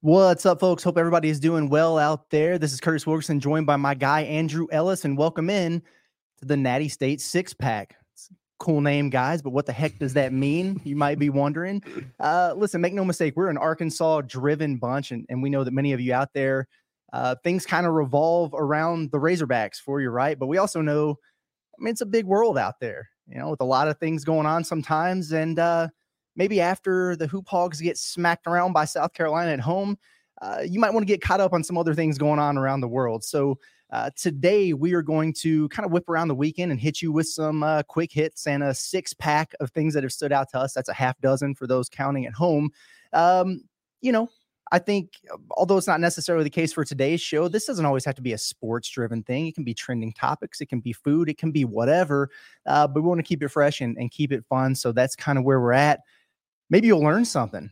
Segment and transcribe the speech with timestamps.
[0.00, 0.84] What's up, folks?
[0.84, 2.56] Hope everybody is doing well out there.
[2.56, 5.82] This is Curtis Wilkerson, joined by my guy Andrew Ellis, and welcome in
[6.38, 7.96] to the Natty State Six Pack.
[8.60, 10.80] Cool name, guys, but what the heck does that mean?
[10.84, 11.82] You might be wondering.
[12.20, 15.72] Uh, listen, make no mistake, we're an Arkansas driven bunch, and, and we know that
[15.72, 16.68] many of you out there,
[17.12, 20.38] uh, things kind of revolve around the Razorbacks for you, right?
[20.38, 21.18] But we also know,
[21.76, 24.24] I mean, it's a big world out there, you know, with a lot of things
[24.24, 25.32] going on sometimes.
[25.32, 25.88] And, uh,
[26.38, 29.98] maybe after the Hoop Hogs get smacked around by South Carolina at home,
[30.40, 32.80] uh, you might want to get caught up on some other things going on around
[32.80, 33.24] the world.
[33.24, 33.58] So
[33.90, 37.10] uh, today we are going to kind of whip around the weekend and hit you
[37.10, 40.48] with some uh, quick hits and a six pack of things that have stood out
[40.50, 40.72] to us.
[40.72, 42.70] That's a half dozen for those counting at home.
[43.12, 43.62] Um,
[44.00, 44.28] you know,
[44.70, 45.14] I think,
[45.52, 48.34] although it's not necessarily the case for today's show, this doesn't always have to be
[48.34, 49.46] a sports driven thing.
[49.46, 52.30] It can be trending topics, it can be food, it can be whatever.
[52.66, 54.74] Uh, but we want to keep it fresh and, and keep it fun.
[54.74, 56.00] So that's kind of where we're at
[56.70, 57.70] maybe you'll learn something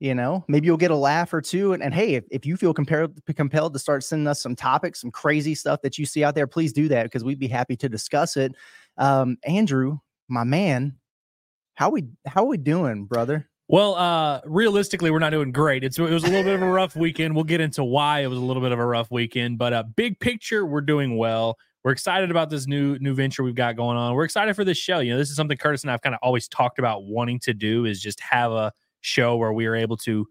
[0.00, 2.56] you know maybe you'll get a laugh or two and, and hey if, if you
[2.56, 6.34] feel compelled to start sending us some topics some crazy stuff that you see out
[6.34, 8.52] there please do that because we'd be happy to discuss it
[8.98, 10.96] um andrew my man
[11.74, 15.82] how we how we doing brother well, uh, realistically, we're not doing great.
[15.82, 17.34] It's it was a little bit of a rough weekend.
[17.34, 19.84] We'll get into why it was a little bit of a rough weekend, but uh,
[19.96, 21.56] big picture, we're doing well.
[21.84, 24.14] We're excited about this new new venture we've got going on.
[24.14, 25.00] We're excited for this show.
[25.00, 27.54] You know, this is something Curtis and I've kind of always talked about wanting to
[27.54, 30.26] do is just have a show where we are able to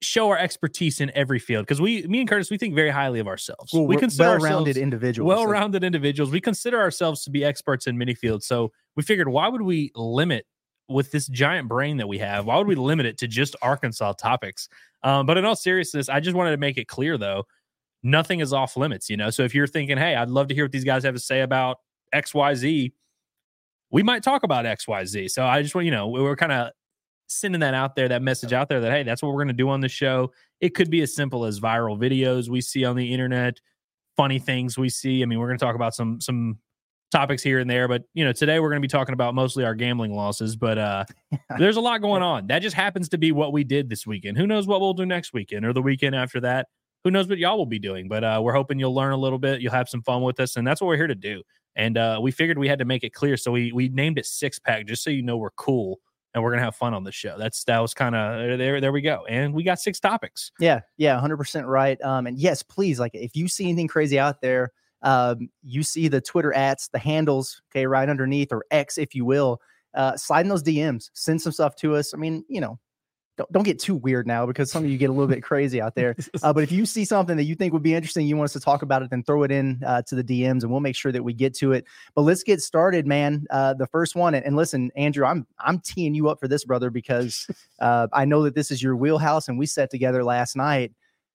[0.00, 3.20] show our expertise in every field because we me and Curtis we think very highly
[3.20, 3.72] of ourselves.
[3.72, 5.28] Well, we consider well-rounded individuals.
[5.28, 6.30] Well-rounded individuals.
[6.30, 8.46] We consider ourselves to be experts in many fields.
[8.46, 10.46] So we figured why would we limit
[10.88, 12.46] with this giant brain that we have?
[12.46, 14.68] Why would we limit it to just Arkansas topics?
[15.02, 17.44] Um, but in all seriousness, I just wanted to make it clear though
[18.02, 19.30] nothing is off limits, you know.
[19.30, 21.42] So if you're thinking, hey, I'd love to hear what these guys have to say
[21.42, 21.78] about
[22.14, 22.92] XYZ,
[23.90, 25.30] we might talk about XYZ.
[25.30, 26.70] So I just want, you know, we're kind of
[27.28, 29.54] sending that out there, that message out there that, hey, that's what we're going to
[29.54, 30.32] do on the show.
[30.60, 33.60] It could be as simple as viral videos we see on the internet,
[34.16, 35.22] funny things we see.
[35.22, 36.58] I mean, we're going to talk about some, some,
[37.10, 39.66] topics here and there but you know today we're going to be talking about mostly
[39.66, 41.04] our gambling losses but uh
[41.58, 44.38] there's a lot going on that just happens to be what we did this weekend
[44.38, 46.68] who knows what we'll do next weekend or the weekend after that
[47.04, 48.08] who knows what y'all will be doing.
[48.08, 49.60] But uh, we're hoping you'll learn a little bit.
[49.60, 51.42] You'll have some fun with us, and that's what we're here to do.
[51.74, 54.26] And uh, we figured we had to make it clear, so we we named it
[54.26, 56.00] Six Pack just so you know we're cool
[56.34, 57.36] and we're gonna have fun on the show.
[57.38, 58.80] That's that was kind of there.
[58.80, 60.52] There we go, and we got six topics.
[60.58, 62.00] Yeah, yeah, hundred percent right.
[62.02, 66.08] Um, and yes, please, like if you see anything crazy out there, um, you see
[66.08, 69.60] the Twitter ads, the handles, okay, right underneath or X, if you will.
[69.94, 72.14] Uh, slide in those DMs, send some stuff to us.
[72.14, 72.78] I mean, you know,
[73.36, 75.80] don't, don't get too weird now because some of you get a little bit crazy
[75.80, 76.14] out there.
[76.42, 78.52] Uh, but if you see something that you think would be interesting, you want us
[78.52, 80.96] to talk about it, then throw it in uh, to the DMs and we'll make
[80.96, 81.84] sure that we get to it.
[82.14, 83.46] But let's get started, man.
[83.50, 86.64] Uh, the first one, and, and, listen, Andrew, I'm I'm teeing you up for this,
[86.64, 87.46] brother, because
[87.80, 90.92] uh, I know that this is your wheelhouse, and we sat together last night.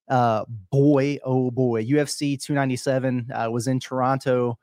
[0.10, 4.58] Uh, boy, oh boy, UFC 297 uh, was in Toronto.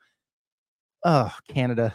[1.03, 1.93] Oh, Canada.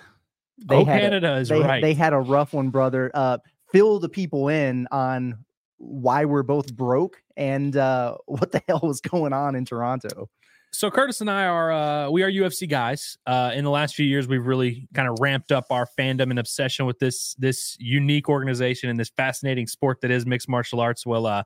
[0.59, 1.83] They oh, Canada a, is they, right.
[1.83, 3.11] They had a rough one, brother.
[3.13, 3.39] Uh,
[3.73, 5.45] fill the people in on
[5.79, 10.29] why we're both broke and uh, what the hell was going on in Toronto.
[10.73, 13.19] So Curtis and I are uh, we are UFC guys.
[13.27, 16.39] Uh, in the last few years, we've really kind of ramped up our fandom and
[16.39, 21.05] obsession with this this unique organization and this fascinating sport that is mixed martial arts.
[21.05, 21.43] Well, uh,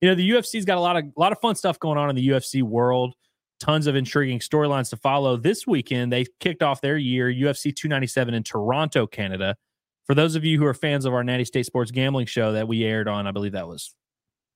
[0.00, 2.08] you know the UFC's got a lot of a lot of fun stuff going on
[2.08, 3.14] in the UFC world.
[3.58, 5.36] Tons of intriguing storylines to follow.
[5.36, 9.56] This weekend, they kicked off their year UFC 297 in Toronto, Canada
[10.08, 12.66] for those of you who are fans of our Natty State Sports Gambling show that
[12.66, 13.94] we aired on, I believe that was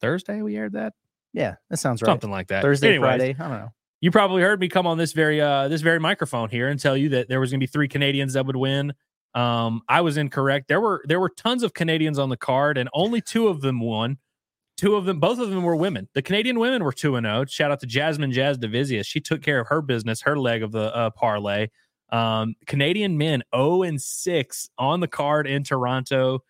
[0.00, 0.40] Thursday.
[0.40, 0.94] We aired that.
[1.34, 2.08] Yeah, that sounds right.
[2.08, 2.62] Something like that.
[2.62, 3.36] Thursday, Anyways, Friday.
[3.38, 3.68] I don't know.
[4.00, 6.96] You probably heard me come on this very uh this very microphone here and tell
[6.96, 8.94] you that there was going to be three Canadians that would win.
[9.34, 10.68] Um, I was incorrect.
[10.68, 13.80] There were there were tons of Canadians on the card, and only two of them
[13.80, 14.19] won.
[14.78, 16.08] Two of them, both of them were women.
[16.14, 17.40] The Canadian women were two and zero.
[17.40, 17.44] Oh.
[17.44, 19.06] Shout out to Jasmine Jasudavicius.
[19.06, 21.69] She took care of her business, her leg of the uh, parlay.
[22.12, 26.45] Um, Canadian men 0 and 6 on the card in Toronto.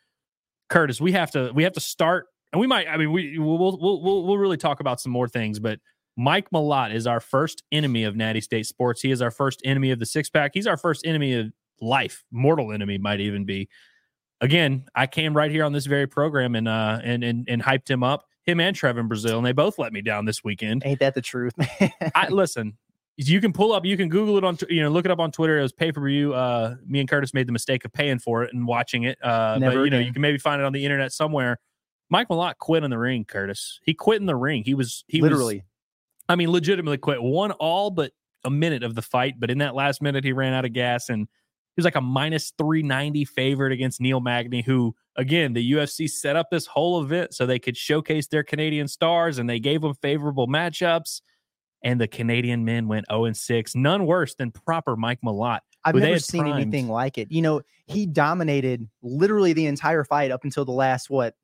[0.69, 2.89] Curtis, we have to we have to start, and we might.
[2.89, 5.79] I mean, we we'll we'll we'll, we'll really talk about some more things, but
[6.17, 9.01] Mike Malott is our first enemy of Natty State Sports.
[9.01, 10.51] He is our first enemy of the six pack.
[10.55, 13.69] He's our first enemy of life, mortal enemy might even be.
[14.41, 17.89] Again, I came right here on this very program and uh and and and hyped
[17.89, 20.83] him up, him and Trevin Brazil, and they both let me down this weekend.
[20.85, 21.53] Ain't that the truth?
[22.15, 22.79] I listen
[23.17, 25.31] you can pull up, you can Google it on, you know, look it up on
[25.31, 25.59] Twitter.
[25.59, 26.35] It was pay per view.
[26.35, 29.23] Uh, me and Curtis made the mistake of paying for it and watching it.
[29.23, 31.59] Uh, Never but you know, you can maybe find it on the internet somewhere.
[32.09, 33.81] Mike Malott quit in the ring, Curtis.
[33.85, 34.65] He quit in the ring.
[34.65, 35.65] He was he literally, was,
[36.29, 37.23] I mean, legitimately quit.
[37.23, 38.13] Won all but
[38.45, 41.09] a minute of the fight, but in that last minute, he ran out of gas
[41.09, 46.09] and He was like a minus 390 favorite against Neil Magny, who, again, the UFC
[46.11, 49.81] set up this whole event so they could showcase their Canadian stars and they gave
[49.81, 51.21] them favorable matchups.
[51.85, 55.61] And the Canadian men went 0 and 6, none worse than proper Mike Malott.
[55.85, 56.61] I've never seen primed.
[56.61, 57.33] anything like it.
[57.33, 61.35] You know, he dominated literally the entire fight up until the last what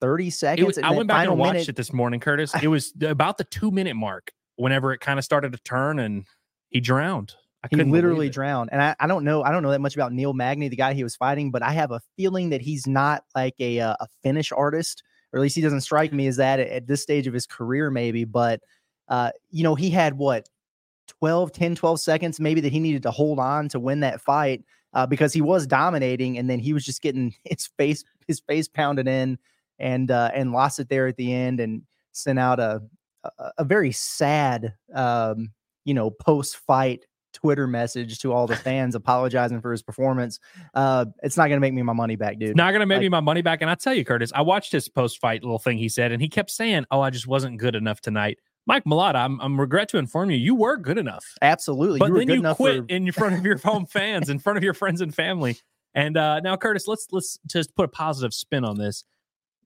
[0.00, 0.66] 30 seconds.
[0.66, 2.54] was, I went back and watched minute- it this morning, Curtis.
[2.62, 6.24] It was about the two minute mark whenever it kind of started to turn and
[6.68, 7.34] he drowned.
[7.62, 8.70] I He literally drowned.
[8.72, 10.94] And I, I don't know, I don't know that much about Neil Magny, the guy
[10.94, 14.06] he was fighting, but I have a feeling that he's not like a uh, a
[14.22, 15.02] finish artist,
[15.32, 17.46] or at least he doesn't strike me as that at, at this stage of his
[17.46, 18.24] career, maybe.
[18.24, 18.60] But
[19.10, 20.48] uh, you know, he had what
[21.08, 24.64] 12, 10, 12 seconds maybe that he needed to hold on to win that fight
[24.94, 28.68] uh, because he was dominating and then he was just getting his face his face
[28.68, 29.38] pounded in
[29.78, 32.80] and uh, and lost it there at the end and sent out a
[33.38, 35.50] a, a very sad um,
[35.84, 40.38] you know post fight Twitter message to all the fans apologizing for his performance.
[40.74, 42.56] Uh, it's not gonna make me my money back, dude.
[42.56, 43.60] Not gonna make Like- me my money back.
[43.62, 46.22] And I tell you, Curtis, I watched his post fight little thing he said, and
[46.22, 48.38] he kept saying, "Oh, I just wasn't good enough tonight."
[48.70, 52.12] Mike Malott, I'm, I'm regret to inform you, you were good enough, Absolutely, but you
[52.12, 54.58] were then good you enough quit for in front of your home fans, in front
[54.58, 55.58] of your friends and family.
[55.92, 59.02] And uh, now, Curtis, let's let's just put a positive spin on this.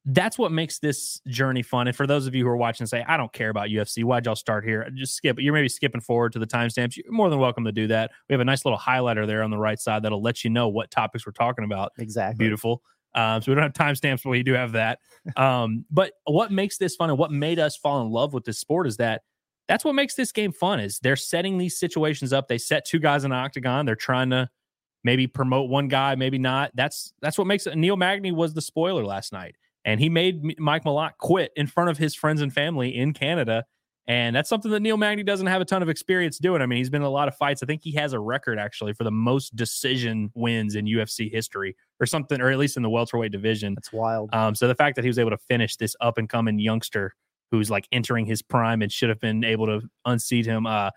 [0.06, 1.86] That's what makes this journey fun.
[1.86, 4.04] And for those of you who are watching, and say, "I don't care about UFC.
[4.04, 5.38] Why'd y'all start here?" Just skip.
[5.38, 6.96] You're maybe skipping forward to the timestamps.
[6.96, 8.10] You're more than welcome to do that.
[8.30, 10.68] We have a nice little highlighter there on the right side that'll let you know
[10.68, 12.42] what topics we're talking about exactly.
[12.42, 12.82] beautiful.
[13.14, 15.00] Um, so we don't have timestamps, but we do have that.
[15.36, 18.58] Um, but what makes this fun and what made us fall in love with this
[18.58, 19.22] sport is that
[19.68, 20.80] that's what makes this game fun.
[20.80, 22.46] Is they're setting these situations up.
[22.46, 23.86] They set two guys in an octagon.
[23.86, 24.50] They're trying to
[25.02, 26.72] maybe promote one guy, maybe not.
[26.74, 27.76] That's that's what makes it.
[27.76, 31.90] Neil Magny was the spoiler last night, and he made Mike Malott quit in front
[31.90, 33.64] of his friends and family in Canada.
[34.06, 36.60] And that's something that Neil Magny doesn't have a ton of experience doing.
[36.60, 37.62] I mean, he's been in a lot of fights.
[37.62, 41.74] I think he has a record actually for the most decision wins in UFC history,
[42.00, 43.74] or something, or at least in the welterweight division.
[43.74, 44.30] That's wild.
[44.32, 47.14] Um, so the fact that he was able to finish this up and coming youngster
[47.50, 50.66] who's like entering his prime and should have been able to unseat him.
[50.66, 50.90] Uh,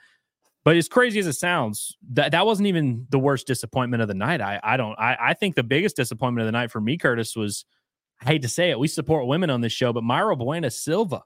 [0.66, 4.14] but as crazy as it sounds, that that wasn't even the worst disappointment of the
[4.14, 4.42] night.
[4.42, 7.36] I I don't I I think the biggest disappointment of the night for me, Curtis,
[7.36, 7.64] was
[8.22, 11.22] I hate to say it, we support women on this show, but Mayra Bueno Silva.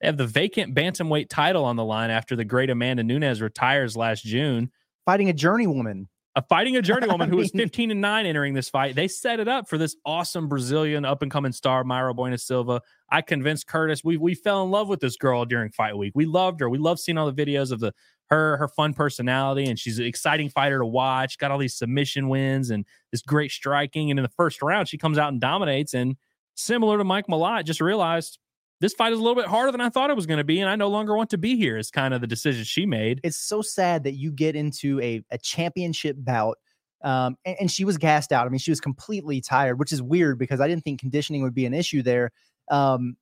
[0.00, 3.98] They have the vacant bantamweight title on the line after the great Amanda Nunes retires
[3.98, 4.70] last June
[5.10, 6.06] Fighting a journeywoman.
[6.48, 8.94] Fighting a journey I woman who was 15 and 9 entering this fight.
[8.94, 12.82] They set it up for this awesome Brazilian up and coming star, Mayra Bueno Silva.
[13.10, 14.04] I convinced Curtis.
[14.04, 16.12] We we fell in love with this girl during fight week.
[16.14, 16.70] We loved her.
[16.70, 17.92] We loved seeing all the videos of the
[18.26, 21.38] her her fun personality, and she's an exciting fighter to watch.
[21.38, 24.10] Got all these submission wins and this great striking.
[24.10, 25.94] And in the first round, she comes out and dominates.
[25.94, 26.16] And
[26.54, 28.38] similar to Mike Malott, just realized
[28.80, 30.60] this fight is a little bit harder than I thought it was going to be,
[30.60, 31.76] and I no longer want to be here.
[31.76, 33.20] Is kind of the decision she made.
[33.22, 36.58] It's so sad that you get into a, a championship bout.
[37.02, 38.46] Um, and, and she was gassed out.
[38.46, 41.54] I mean, she was completely tired, which is weird because I didn't think conditioning would
[41.54, 42.30] be an issue there.
[42.70, 43.16] Um,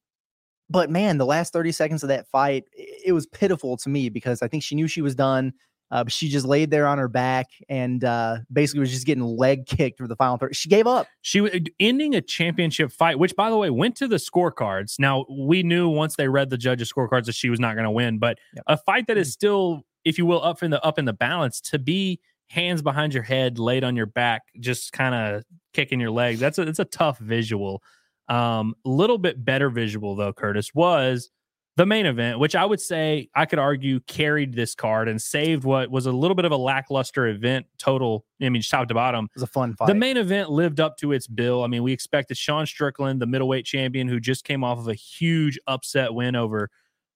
[0.70, 4.42] but man, the last 30 seconds of that fight, it was pitiful to me because
[4.42, 5.52] I think she knew she was done.
[5.90, 9.66] Uh, she just laid there on her back and uh, basically was just getting leg
[9.66, 10.54] kicked for the final third.
[10.54, 11.06] She gave up.
[11.22, 14.98] She was ending a championship fight, which by the way went to the scorecards.
[14.98, 17.90] Now we knew once they read the judges' scorecards that she was not going to
[17.90, 18.64] win, but Yep.
[18.66, 21.60] a fight that is still, if you will, up in the up in the balance
[21.62, 22.20] to be
[22.50, 25.44] hands behind your head, laid on your back, just kind of
[25.74, 26.40] kicking your legs.
[26.40, 27.82] That's a it's a tough visual.
[28.28, 31.30] Um, little bit better visual though, Curtis was
[31.78, 35.62] the main event, which I would say I could argue carried this card and saved
[35.62, 38.24] what was a little bit of a lackluster event total.
[38.42, 39.26] I mean, top to bottom.
[39.26, 39.86] It was a fun fight.
[39.86, 41.62] The main event lived up to its bill.
[41.62, 44.94] I mean, we expected Sean Strickland, the middleweight champion, who just came off of a
[44.94, 46.68] huge upset win over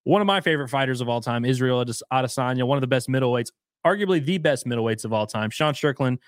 [0.05, 3.09] one of my favorite fighters of all time, Israel Ades- Adesanya, one of the best
[3.09, 3.51] middleweights,
[3.85, 5.51] arguably the best middleweights of all time.
[5.51, 6.21] Sean Strickland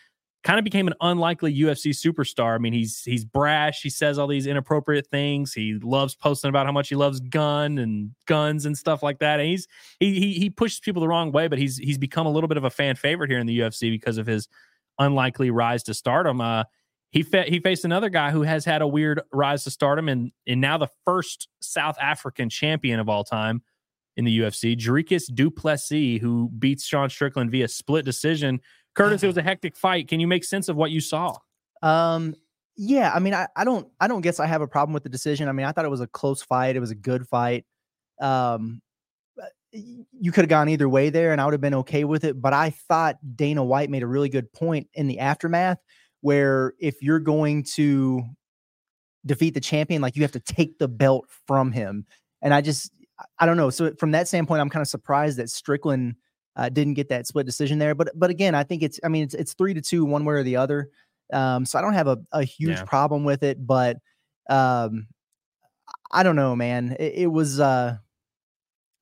[0.44, 2.54] kind of became an unlikely UFC superstar.
[2.54, 3.82] I mean, he's he's brash.
[3.82, 5.54] He says all these inappropriate things.
[5.54, 9.40] He loves posting about how much he loves gun and guns and stuff like that.
[9.40, 9.66] And he's
[9.98, 12.58] he he, he pushes people the wrong way, but he's he's become a little bit
[12.58, 14.46] of a fan favorite here in the UFC because of his
[14.98, 16.40] unlikely rise to stardom.
[16.40, 16.64] Uh,
[17.10, 20.30] he fa- he faced another guy who has had a weird rise to stardom and
[20.46, 23.62] and now the first South African champion of all time
[24.16, 28.60] in the UFC, Dricus Du Plessis, who beats Sean Strickland via split decision.
[28.94, 30.08] Curtis, it was a hectic fight.
[30.08, 31.36] Can you make sense of what you saw?
[31.82, 32.34] Um,
[32.76, 35.08] yeah, I mean, I, I don't, I don't guess I have a problem with the
[35.08, 35.48] decision.
[35.48, 36.76] I mean, I thought it was a close fight.
[36.76, 37.64] It was a good fight.
[38.20, 38.80] Um,
[39.40, 42.24] uh, you could have gone either way there, and I would have been okay with
[42.24, 42.40] it.
[42.40, 45.78] But I thought Dana White made a really good point in the aftermath,
[46.20, 48.22] where if you're going to
[49.26, 52.06] defeat the champion, like you have to take the belt from him.
[52.42, 52.90] And I just,
[53.38, 53.70] I don't know.
[53.70, 56.16] So from that standpoint, I'm kind of surprised that Strickland
[56.56, 59.24] Uh, didn't get that split decision there, but but again, I think it's I mean
[59.24, 60.90] it's it's three to two, one way or the other.
[61.32, 62.84] Um, so I don't have a, a huge Yeah.
[62.84, 63.96] problem with it, but
[64.48, 65.08] um,
[66.12, 66.96] I don't know, man.
[66.98, 67.96] It, it was uh,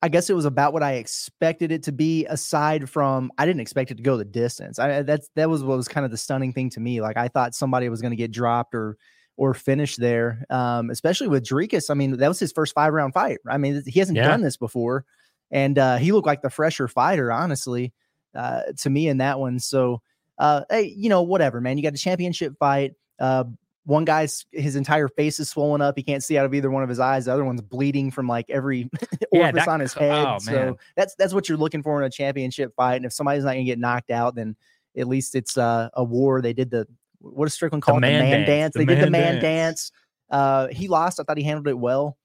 [0.05, 2.27] I guess it was about what I expected it to be.
[2.27, 4.79] Aside from, I didn't expect it to go the distance.
[4.79, 7.01] I that's that was what was kind of the stunning thing to me.
[7.01, 8.97] Like I thought somebody was going to get dropped or
[9.37, 10.45] or finish there.
[10.51, 11.89] Um, especially with Dricus.
[11.89, 13.39] I mean, that was his first five round fight.
[13.49, 14.25] I mean, he hasn't Yeah.
[14.25, 15.05] done this before,
[15.53, 17.93] and uh, he looked like the fresher fighter, honestly,
[18.35, 19.61] uh, to me in that one.
[19.61, 20.03] So,
[20.39, 21.77] uh, hey, you know, whatever, man.
[21.77, 22.95] You got a championship fight.
[23.21, 23.45] Uh,
[23.85, 25.97] one guy's his entire face is swollen up.
[25.97, 27.27] He can't see out of either one of his eyes.
[27.27, 28.89] The other one's bleeding from like every
[29.33, 30.25] Yeah, orifice that on his head.
[30.27, 30.75] oh, so man.
[30.97, 32.97] that's that's what you're looking for in a championship fight.
[32.97, 34.57] And if somebody's not gonna get knocked out, then
[34.97, 36.41] at least it's uh, a war.
[36.41, 36.87] They did the
[37.19, 38.01] what does Strickland call it?
[38.01, 38.47] man the man dance.
[38.47, 38.75] dance.
[38.75, 39.43] The They did the man man dance.
[39.43, 39.93] dance.
[40.31, 41.19] Uh, he lost.
[41.21, 42.17] I thought he handled it well.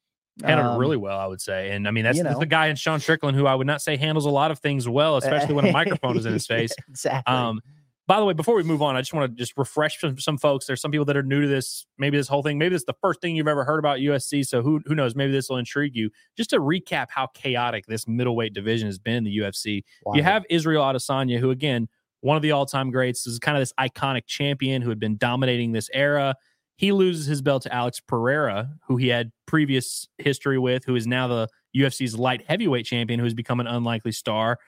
[0.43, 1.71] Handled Um, it really well, I would say.
[1.71, 2.39] And I mean, that's you the- know.
[2.39, 4.87] the guy in Sean Strickland who I would not say handles a lot of things
[4.87, 6.73] well, especially when a microphone is in his face.
[6.89, 7.33] exactly.
[7.33, 7.59] Um,
[8.07, 10.37] by the way, before we move on, I just want to just refresh some, some
[10.37, 10.65] folks.
[10.65, 11.85] There's some people that are new to this.
[11.97, 14.45] Maybe this whole thing, maybe this is the first thing you've ever heard about UFC.
[14.47, 15.13] So who who knows?
[15.13, 16.09] Maybe this will intrigue you.
[16.37, 19.83] Just to recap how chaotic this middleweight division has been in the UFC.
[20.13, 21.89] You have Israel Adesanya, who again,
[22.21, 25.73] one of the all-time greats, is kind of this iconic champion who had been dominating
[25.73, 26.35] this era.
[26.77, 31.07] He loses his belt to Alex Pereira, who he had previous history with, who is
[31.07, 34.59] now the UFC's light heavyweight champion, who has become an unlikely star.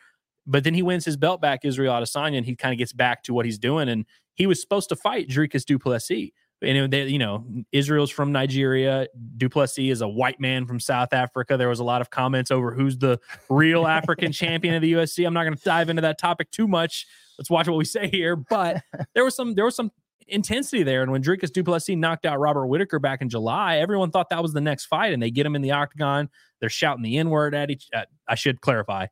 [0.48, 3.24] But then he wins his belt back, Israel Adesanya, and he kind of gets back
[3.24, 3.88] to what he's doing.
[3.88, 6.32] And he was supposed to fight Dricus Du Plessis.
[6.62, 9.08] And they, you know, Israel's from Nigeria.
[9.38, 11.58] Du Plessis is a white man from South Africa.
[11.58, 15.25] There was a lot of comments over who's the real African champion of the UFC.
[15.25, 17.06] I'm not going to dive into that topic too much.
[17.38, 18.36] Let's watch what we say here.
[18.36, 19.92] But there was some there was some
[20.29, 21.01] intensity there.
[21.01, 24.41] And when Dricus Du Plessis knocked out Robert Whitaker back in July, everyone thought that
[24.41, 25.13] was the next fight.
[25.13, 26.29] And they get him in the octagon.
[26.59, 27.88] They're shouting the N word at each.
[27.93, 29.07] Uh, I should clarify.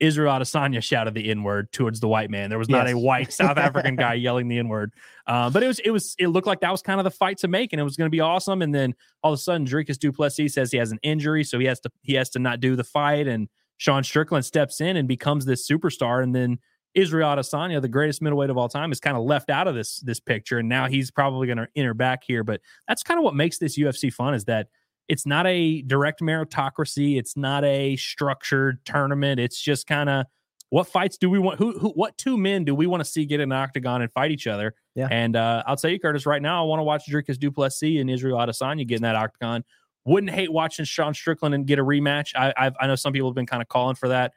[0.00, 2.48] Israel Adesanya shouted the N word towards the white man.
[2.48, 4.94] There was not a white South African guy yelling the N word.
[5.26, 7.36] Uh, but it was it was it looked like that was kind of the fight
[7.38, 8.62] to make, and it was going to be awesome.
[8.62, 11.58] And then all of a sudden, Dricus Du Plessis says he has an injury, so
[11.58, 13.28] he has to he has to not do the fight.
[13.28, 16.22] And Sean Strickland steps in and becomes this superstar.
[16.22, 16.58] And then
[16.94, 20.00] Israel Adesanya, the greatest middleweight of all time, is kind of left out of this
[20.00, 20.58] this picture.
[20.58, 22.44] And now he's probably going to enter back here.
[22.44, 24.68] But that's kind of what makes this UFC fun is that
[25.08, 27.18] it's not a direct meritocracy.
[27.18, 29.40] It's not a structured tournament.
[29.40, 30.26] It's just kind of
[30.70, 31.58] what fights do we want?
[31.58, 34.12] Who, who, what two men do we want to see get in an octagon and
[34.12, 34.74] fight each other?
[34.94, 35.08] Yeah.
[35.10, 38.00] And uh, I'll tell you, Curtis, right now, I want to watch Dricus Du Plessis
[38.00, 39.64] and Israel Adesanya get in that octagon.
[40.04, 42.34] Wouldn't hate watching Sean Strickland and get a rematch.
[42.36, 44.32] I, I've, I know some people have been kind of calling for that.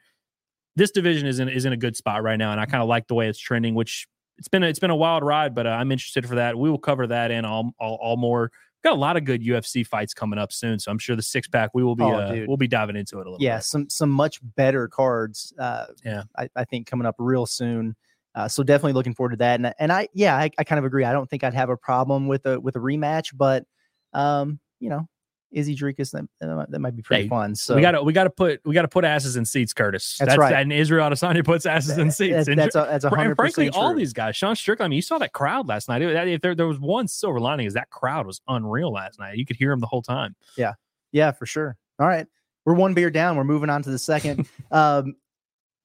[0.76, 2.88] This division is in is in a good spot right now, and I kind of
[2.88, 3.74] like the way it's trending.
[3.74, 4.06] Which
[4.38, 6.58] it's been a, it's been a wild ride, but uh, I'm interested for that.
[6.58, 8.50] We will cover that and all all, all more.
[8.82, 11.48] Got a lot of good UFC fights coming up soon, so I'm sure the six
[11.48, 13.42] pack we will be Oh, uh, we'll be diving into it a little.
[13.42, 13.64] yeah, bit.
[13.64, 15.54] some some much better cards.
[15.58, 16.24] Uh, Yeah.
[16.36, 17.96] I, I think coming up real soon.
[18.34, 19.60] Uh, so definitely looking forward to that.
[19.60, 21.04] And and I yeah, I, I kind of agree.
[21.04, 23.64] I don't think I'd have a problem with a with a rematch, but
[24.12, 25.08] um, you know,
[25.54, 26.26] Izzy Dricus that,
[26.70, 27.54] that might- be pretty Hey, fun.
[27.54, 29.72] So we got to we got to put we got to put asses in seats,
[29.72, 30.16] Curtis.
[30.18, 30.52] That's right.
[30.54, 32.34] And Israel Adesanya puts asses in seats.
[32.34, 34.86] That's And that's a, that's a hundred and frankly, percent all these guys, Sean Strickland.
[34.86, 36.02] I mean, you saw that crowd last night.
[36.02, 39.36] It- If there, there was one silver lining, is that crowd was unreal last night.
[39.38, 40.34] You could hear him the whole time.
[40.56, 40.74] Yeah,
[41.12, 41.76] yeah, for sure.
[41.98, 42.26] All right.
[42.64, 43.36] We're one beer down.
[43.36, 44.48] We're moving on to the second.
[44.70, 45.14] um,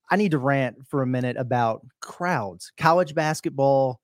[0.10, 4.00] I need to rant for a minute about crowds, college basketball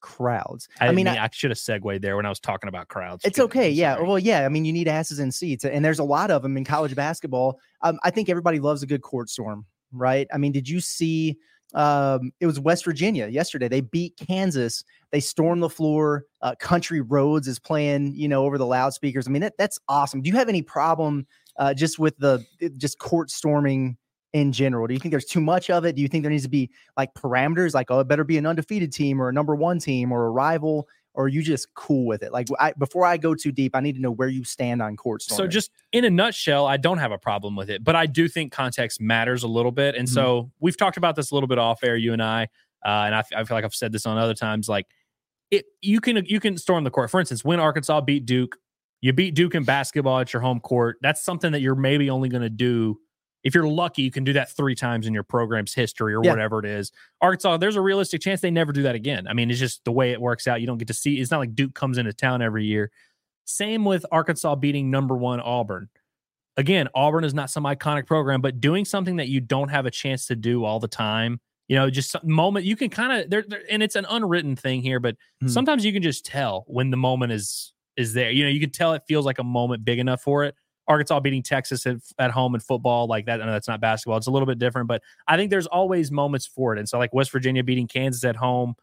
[0.00, 0.68] crowds.
[0.80, 3.24] I, I mean, I- I, should have segued there when I was talking about crowds.
[3.24, 3.70] It's okay.
[3.70, 4.00] Yeah.
[4.00, 4.44] Well, yeah.
[4.44, 6.94] I mean, you need asses in seats, and there's a lot of them in college
[6.94, 7.58] basketball.
[7.82, 10.26] Um, I think everybody loves a good court storm, right?
[10.32, 11.36] I mean, did you see?
[11.72, 13.68] Um, it was West Virginia yesterday.
[13.68, 14.82] They beat Kansas.
[15.12, 16.24] They stormed the floor.
[16.42, 19.28] Uh, Country Roads is playing, you know, over the loudspeakers.
[19.28, 20.20] I mean, that, that's awesome.
[20.20, 21.28] Do you have any problem
[21.58, 22.44] uh, just with the
[22.76, 23.96] just court storming
[24.32, 24.86] in general?
[24.86, 25.96] Do you think there's too much of it?
[25.96, 28.46] Do you think there needs to be like parameters, like oh, it better be an
[28.46, 30.88] undefeated team or a number one team or a rival?
[31.14, 32.30] Or are you just cool with it?
[32.30, 34.96] Like, I, before I go too deep, I need to know where you stand on
[34.96, 35.44] court storming.
[35.44, 38.28] So, just in a nutshell, I don't have a problem with it, but I do
[38.28, 39.96] think context matters a little bit.
[39.96, 40.12] And Mhm.
[40.12, 42.44] so, we've talked about this a little bit off air, you and I,
[42.86, 44.68] uh, and I feel like I've said this on other times.
[44.68, 44.86] Like,
[45.50, 47.10] it you can you can storm the court.
[47.10, 48.56] For instance, when Arkansas beat Duke,
[49.00, 50.98] you beat Duke in basketball at your home court.
[51.02, 53.00] That's something that you're maybe only going to do.
[53.42, 56.30] If you're lucky, you can do that three times in your program's history or Yeah.
[56.32, 56.92] whatever it is.
[57.20, 59.26] Arkansas, there's a realistic chance they never do that again.
[59.26, 60.60] I mean, it's just the way it works out.
[60.60, 61.18] You don't get to see.
[61.20, 62.90] It's not like Duke comes into town every year.
[63.46, 65.88] Same with Arkansas beating number one Auburn.
[66.56, 69.90] Again, Auburn is not some iconic program, but doing something that you don't have a
[69.90, 71.40] chance to do all the time.
[71.68, 74.82] You know, just some moment you can kind of there, and it's an unwritten thing
[74.82, 75.48] here, but Hmm.
[75.48, 78.30] sometimes you can just tell when the moment is is there.
[78.30, 80.54] You know, you can tell it feels like a moment big enough for it.
[80.90, 83.40] Arkansas beating Texas at, at home in football, like that.
[83.40, 86.10] I know that's not basketball; it's a little bit different, but I think there's always
[86.10, 86.78] moments for it.
[86.78, 88.74] And so, like West Virginia beating Kansas at home,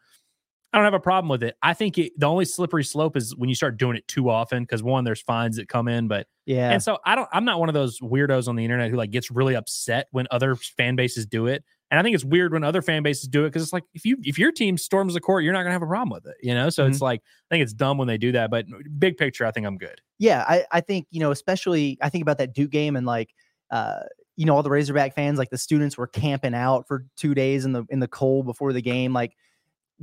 [0.72, 1.56] I don't have a problem with it.
[1.62, 4.64] I think it, the only slippery slope is when you start doing it too often
[4.64, 6.72] because one, there's fines that come in, but Yeah.
[6.72, 7.28] and so I don't.
[7.32, 10.26] I'm not one of those weirdos on the internet who like gets really upset when
[10.30, 11.64] other fan bases do it.
[11.90, 14.04] And I think it's weird when other fan bases do it because it's like if
[14.04, 16.36] you if your team storms the court, you're not gonna have a problem with it,
[16.42, 16.68] you know.
[16.68, 18.50] So it's like I think it's dumb when they do that.
[18.50, 18.66] But
[18.98, 20.00] big picture, I think I'm good.
[20.18, 23.34] yeah, I, I think, you know, especially I think about that Duke game and like
[23.70, 24.00] uh,
[24.36, 27.64] you know, all the Razorback fans, like the students were camping out for two days
[27.64, 29.12] in the in the cold before the game.
[29.12, 29.36] Like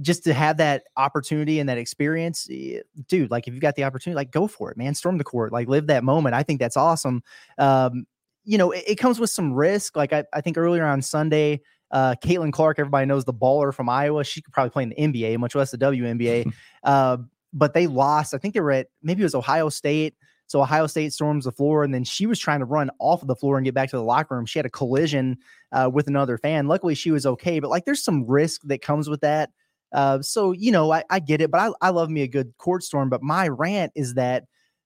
[0.01, 3.85] just to have that opportunity and that experience, eh, dude, like if you got the
[3.85, 4.93] opportunity, like go for it, man.
[4.93, 6.35] Storm the court, like live that moment.
[6.35, 7.23] I think that's awesome.
[7.57, 8.05] Um,
[8.43, 9.95] you know, it, it comes with some risk.
[9.95, 11.61] Like I, I think earlier on Sunday,
[11.91, 14.23] uh, Caitlin Clark, everybody knows the baller from Iowa.
[14.23, 16.51] She could probably play in the NBA, much less the WNBA.
[16.83, 17.17] uh,
[17.53, 18.33] but they lost.
[18.33, 20.15] I think they were at maybe it was Ohio State.
[20.47, 23.27] So Ohio State storms the floor, and then she was trying to run off of
[23.27, 24.45] the floor and get back to the locker room.
[24.45, 25.37] She had a collision
[25.71, 26.67] uh, with another fan.
[26.67, 27.59] Luckily, she was okay.
[27.59, 29.49] But like, there's some risk that comes with that.
[29.91, 32.53] Uh, so you know, I, I get it, but I, I love me a good
[32.57, 33.09] court storm.
[33.09, 34.43] But my rant is that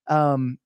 [0.08, 0.60] um,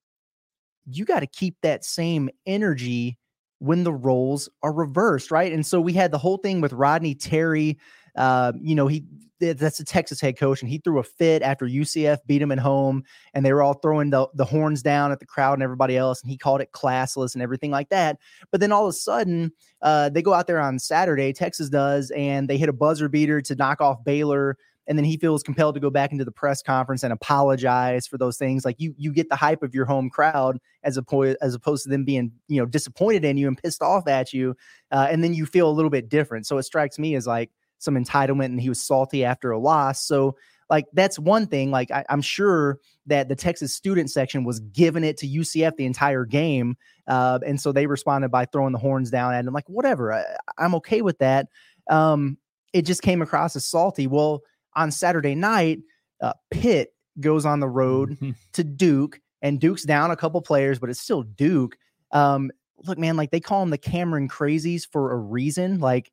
[0.85, 3.17] you got to keep that same energy
[3.63, 5.53] when the roles are reversed, right?
[5.53, 7.77] And so we had the whole thing with Rodney Terry.
[8.15, 9.05] Uh, you know, he
[9.39, 12.60] that's the Texas head coach, and he threw a fit after UCF beat him at
[12.60, 13.03] home,
[13.34, 16.22] and they were all throwing the, the horns down at the crowd and everybody else,
[16.22, 18.20] and he called it classless and everything like that.
[18.51, 19.51] But then all of a sudden,
[19.82, 23.41] uh, they go out there on Saturday, Texas does, and they hit a buzzer beater
[23.41, 24.58] to knock off Baylor.
[24.87, 28.17] And then he feels compelled to go back into the press conference and apologize for
[28.17, 28.65] those things.
[28.65, 31.89] Like you, you get the hype of your home crowd as opposed as opposed to
[31.89, 34.55] them being, you know, disappointed in you and pissed off at you,
[34.91, 36.45] uh, and then you feel a little bit different.
[36.45, 40.01] So it strikes me as like some entitlement, and he was salty after a loss.
[40.01, 40.35] So
[40.69, 41.71] like that's one thing.
[41.71, 45.85] Like I, am sure that the Texas student section was giving it to UCF the
[45.85, 49.53] entire game, uh, and so they responded by throwing the horns down at him.
[49.53, 50.23] Like whatever, I,
[50.57, 51.47] I'm okay with that.
[51.89, 52.37] Um,
[52.73, 54.07] it just came across as salty.
[54.07, 54.41] Well,
[54.75, 55.80] on Saturday night,
[56.22, 58.18] uh, Pitt goes on the road
[58.53, 61.77] to Duke, and Duke's down a couple players, but it's still Duke.
[62.12, 62.51] Um,
[62.86, 65.80] look, man, like they call them the Cameron Crazies for a reason.
[65.80, 66.12] Like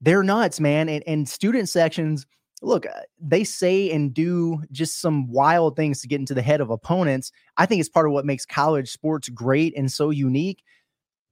[0.00, 0.88] they're nuts, man.
[0.88, 2.26] And, and student sections,
[2.62, 6.60] look, uh, they say and do just some wild things to get into the head
[6.60, 7.32] of opponents.
[7.56, 10.62] I think it's part of what makes college sports great and so unique.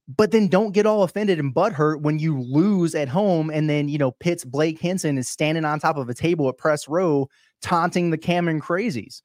[0.08, 3.50] But then don't get all offended and butthurt when you lose at home.
[3.50, 6.58] And then, you know, Pitt's Blake Hinson is standing on top of a table at
[6.58, 7.28] press row,
[7.62, 9.22] taunting the Cameron crazies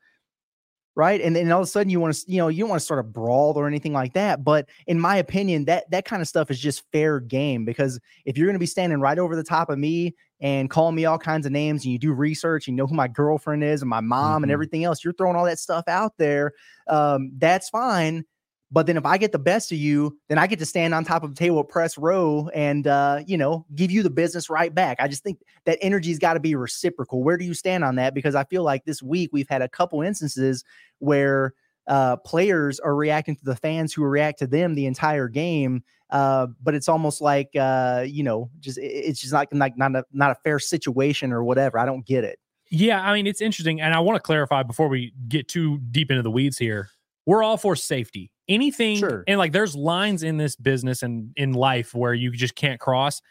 [0.96, 1.22] right?
[1.22, 2.86] And then all of a sudden you want to, you know, you don't want to
[2.86, 4.44] start a brawl or anything like that.
[4.44, 8.36] But in my opinion, that that kind of stuff is just fair game because if
[8.36, 11.20] you're going to be standing right over the top of me and calling me all
[11.20, 14.02] kinds of names and you do research, you know who my girlfriend is and my
[14.02, 14.46] mom Mhm.
[14.46, 16.54] and everything else, you're throwing all that stuff out there.
[16.88, 18.26] Um, that's fine.
[18.70, 21.06] But then if I get the best of you, then I get to stand on
[21.06, 24.74] top of the table press row and uh, you know, give you the business right
[24.74, 24.98] back.
[25.00, 27.24] I just think that energy's got to be reciprocal.
[27.24, 28.14] Where do you stand on that?
[28.14, 30.66] Because I feel like this week we've had a couple instances
[31.00, 31.54] where
[31.88, 35.84] uh, players are reacting to the fans who react to them the entire game.
[36.10, 40.04] Uh, but it's almost like uh, you know, just it's just like like not a
[40.12, 41.80] not a fair situation or whatever.
[41.80, 42.40] I don't get it.
[42.70, 46.12] Yeah, I mean it's interesting, and I want to clarify before we get too deep
[46.12, 46.90] into the weeds here.
[47.26, 48.32] We're all for safety.
[48.50, 49.24] Anything, Sure.
[49.28, 53.22] and like there's lines in this business and in life where you just can't cross.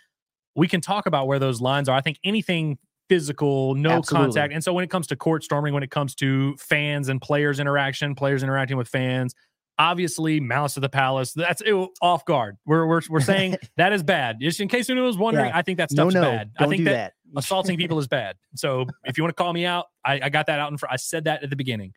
[0.55, 1.97] We can talk about where those lines are.
[1.97, 4.27] I think anything physical, no Absolutely.
[4.27, 7.21] contact, and so when it comes to court storming, when it comes to fans and
[7.21, 9.35] players interaction, players interacting with fans,
[9.79, 11.33] obviously malice of the palace.
[11.33, 12.57] That's ew, off guard.
[12.67, 14.37] We're we're we're saying that is bad.
[14.41, 15.57] Just in case anyone was wondering, Yeah.
[15.59, 16.51] I think that No, stuff's no, bad.
[16.59, 17.13] I think that that.
[17.39, 18.37] assaulting people is bad.
[18.55, 20.93] So if you want to call me out, I, I got that out in front.
[20.93, 21.93] I said that at the beginning.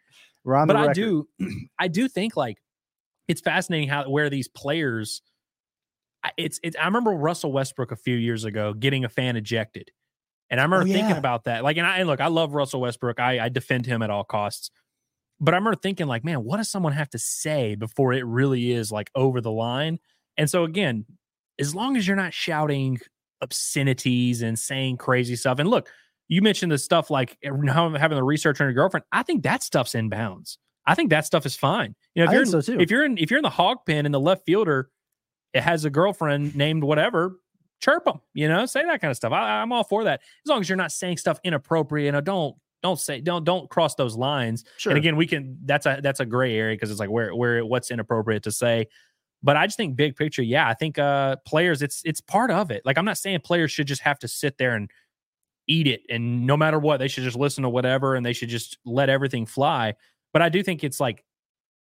[0.45, 1.27] But I do,
[1.79, 2.57] I do think like
[3.29, 5.21] it's fascinating how where these players.
[6.23, 6.75] I- It's it's.
[6.75, 9.89] I remember Russell Westbrook a few years ago getting a fan ejected,
[10.49, 11.17] and I remember thinking Oh, yeah.
[11.17, 11.63] about that.
[11.63, 13.21] Like, and I and look, I love Russell Westbrook.
[13.21, 14.71] I I defend him at all costs.
[15.39, 18.71] But I remember thinking, like, man, what does someone have to say before it really
[18.73, 19.99] is like over the line?
[20.35, 21.05] And so again,
[21.57, 22.99] as long as you're not shouting
[23.41, 25.89] obscenities and saying crazy stuff, and look,
[26.27, 29.05] you mentioned the stuff like eh, having the researcher and your girlfriend.
[29.13, 30.57] I think that stuff's in bounds.
[30.89, 31.95] I think that stuff is fine.
[32.15, 32.79] You know, if I you're in, so too.
[32.79, 34.89] if you're in if you're in the hog pen and the left fielder
[35.53, 37.39] it has a girlfriend named whatever,
[37.81, 38.21] chirp them.
[38.33, 39.31] You know, say that kind of stuff.
[39.31, 42.05] I, I'm all for that as long as you're not saying stuff inappropriate.
[42.05, 44.63] You know, don't don't say don't don't cross those lines.
[44.77, 44.91] Sure.
[44.91, 47.65] And again, we can that's a that's a gray area because it's like where where
[47.65, 48.87] what's inappropriate to say.
[49.41, 52.71] But I just think big picture, yeah, I think uh players it's it's part of
[52.71, 52.83] it.
[52.85, 54.89] Like I'm not saying players should just have to sit there and
[55.67, 58.49] eat it and no matter what, they should just listen to whatever and they should
[58.49, 59.93] just let everything fly.
[60.33, 61.23] But I do think it's like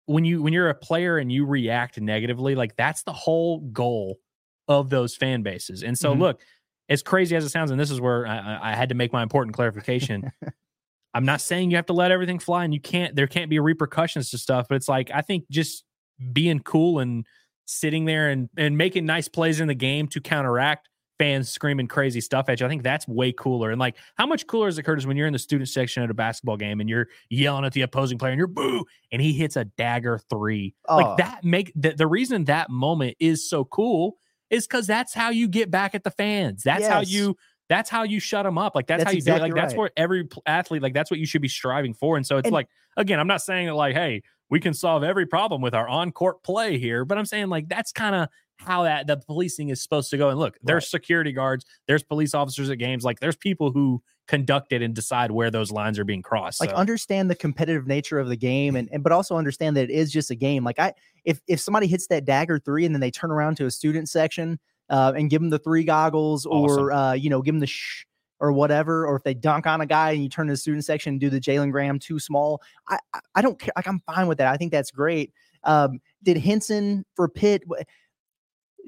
[0.06, 4.19] when you when you're a player and you react negatively, like that's the whole goal
[4.67, 5.84] of those fan bases.
[5.84, 6.19] And so, Mhm.
[6.19, 6.41] look,
[6.89, 9.13] as crazy as it sounds, and this is where I, I- I had to make
[9.13, 10.32] my important clarification.
[11.13, 13.15] I'm not saying you have to let everything fly and you can't.
[13.15, 15.84] There can't be repercussions to stuff, but it's like I think just
[16.32, 17.25] being cool and
[17.65, 20.89] sitting there and and making nice plays in the game to counteract
[21.23, 22.65] fans screaming crazy stuff at you.
[22.65, 23.71] I think that's way cooler.
[23.71, 26.09] And like, how much cooler is it, Curtis, when you're in the student section at
[26.09, 29.31] a basketball game and you're yelling at the opposing player and you're boo, and he
[29.31, 30.73] hits a dagger three.
[30.89, 30.97] Oh.
[30.97, 34.17] Like that make the, the reason that moment is so cool
[34.49, 36.63] is because that's how you get back at the fans.
[36.63, 37.38] That's how you
[37.69, 38.75] that's how you shut them up.
[38.75, 39.36] Like that's, That's how you do it.
[39.36, 39.79] exactly Like that's right.
[39.79, 42.17] what every athlete like that's what you should be striving for.
[42.17, 45.03] And so it's And- like again, I'm not saying that like, hey, we can solve
[45.03, 48.27] every problem with our on-court play here, but I'm saying like that's kind of
[48.58, 50.30] how that the policing is supposed to go.
[50.30, 50.89] And look, there's Right.
[50.89, 55.32] security guards, there's police officers at games, like there's people who conduct it and decide
[55.32, 56.62] where those lines are being crossed.
[56.62, 59.84] like So, understand the competitive nature of the game and, and but also understand that
[59.86, 60.94] it is just a game like i
[61.26, 64.08] if if somebody hits that dagger three and then they turn around to a student
[64.08, 64.58] section
[64.89, 68.06] uh, and give them the three goggles or uh, you know give them the shh
[68.39, 70.86] or whatever or if they dunk on a guy and you turn to the student
[70.86, 74.00] section and do the jalen graham too small i i, I don't care like i'm
[74.00, 75.34] fine with that i think that's great
[75.66, 77.63] um did hinson for pitt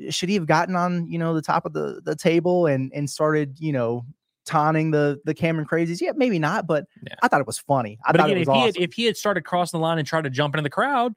[0.09, 3.09] should he have gotten on you know the top of the the table and and
[3.09, 4.05] started you know
[4.45, 6.01] taunting the the Cameron crazies?
[6.01, 7.15] Yeah, maybe not, but Yeah.
[7.21, 7.97] I thought it was funny.
[8.05, 9.81] I but thought again, it if was he had if he had started crossing the
[9.83, 11.13] line and tried to jump into the crowd,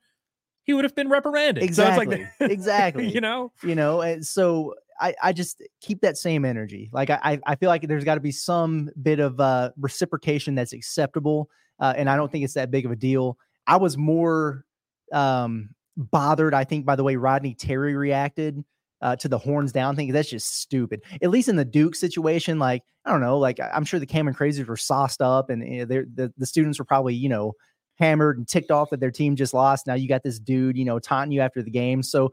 [0.64, 1.62] he would have been reprimanded.
[1.64, 3.08] exactly, So like exactly.
[3.08, 6.88] you know, you know, and so I I just keep that same energy.
[6.92, 10.54] Like I I- I feel like there's got to be some bit of uh reciprocation
[10.54, 11.48] that's acceptable,
[11.80, 13.38] uh, and I don't think it's that big of a deal.
[13.66, 14.64] I was more
[15.12, 18.64] um bothered, I think, by the way Rodney Terry reacted.
[19.00, 21.00] Uh, to the horns down thing, that's just stupid.
[21.22, 24.34] At least in the Duke situation, like I don't know, like I'm sure the Cameron
[24.34, 27.52] Crazies were sauced up, and eh, they're, the the students were probably you know
[28.00, 29.86] hammered and ticked off that their team just lost.
[29.86, 32.02] Now you got this dude, you know, taunting you after the game.
[32.02, 32.32] So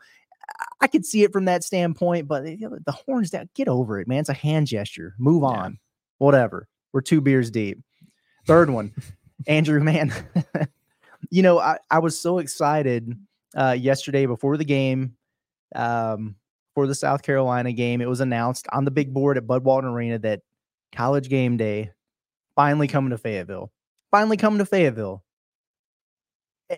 [0.81, 3.99] I- could see it from that standpoint, but you know, the horns down, get over
[3.99, 4.21] it, man.
[4.21, 5.13] It's a hand gesture.
[5.19, 5.49] Move Yeah.
[5.49, 5.79] on.
[6.17, 6.67] Whatever.
[6.93, 7.77] We're two beers deep.
[8.47, 8.91] Third one,
[9.47, 10.11] Andrew, man.
[11.29, 13.13] you know, I, I was so excited
[13.55, 15.15] uh, yesterday before the game,
[15.75, 16.35] um,
[16.73, 18.01] for the South Carolina game.
[18.01, 20.41] It was announced on the big board at Bud Walton Arena that
[20.93, 21.91] college game day
[22.55, 23.71] finally coming to Fayetteville.
[24.11, 25.23] Finally coming to Fayetteville.
[26.69, 26.75] Eh,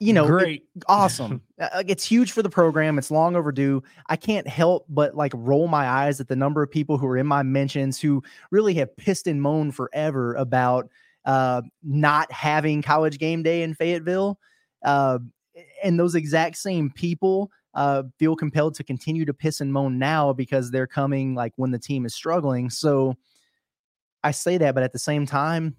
[0.00, 0.64] You know, it- great.
[0.88, 1.40] awesome.
[1.60, 2.98] Uh, it's huge for the program.
[2.98, 3.82] It's long overdue.
[4.08, 7.16] I can't help but like roll my eyes at the number of people who are
[7.16, 10.88] in my mentions who really have pissed and moaned forever about
[11.24, 14.38] uh, not having college game day in Fayetteville.
[14.84, 15.18] Uh,
[15.84, 20.32] and those exact same people uh, feel compelled to continue to piss and moan now
[20.32, 22.70] because they're coming like when the team is struggling.
[22.70, 23.14] So
[24.24, 25.76] I say that, but at the same time,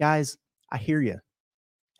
[0.00, 0.36] guys,
[0.70, 1.18] I hear you.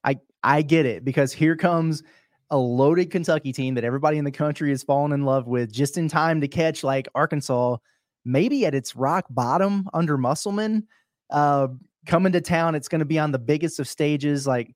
[0.03, 2.03] I I get it because here comes
[2.51, 5.97] a loaded Kentucky team that everybody in the country has fallen in love with just
[5.97, 7.77] in time to catch like Arkansas,
[8.25, 10.87] maybe at its rock bottom under Musselman.
[11.31, 11.69] Uh,
[12.07, 14.47] coming to town, it's going to be on the biggest of stages.
[14.47, 14.75] Like,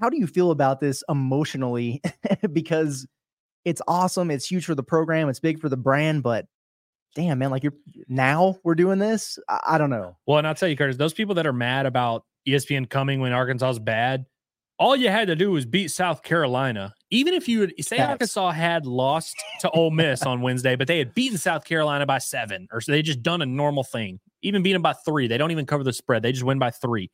[0.00, 2.02] how do you feel about this emotionally?
[2.52, 3.06] because
[3.64, 6.46] it's awesome, it's huge for the program, it's big for the brand, but
[7.14, 7.74] damn, man, like you're
[8.08, 9.38] now we're doing this.
[9.48, 10.16] I, I don't know.
[10.26, 13.32] Well, and I'll tell you, Curtis, those people that are mad about ESPN coming when
[13.32, 14.26] Arkansas is bad,
[14.78, 16.94] all you had to do was beat South Carolina.
[17.10, 17.98] Even if you would say.
[17.98, 22.18] Arkansas had lost to Ole Miss on Wednesday, but they had beaten South Carolina by
[22.18, 25.26] seven, or so they just done a normal thing, even beating them by three.
[25.26, 26.22] They don't even cover the spread.
[26.22, 27.10] They just win by three.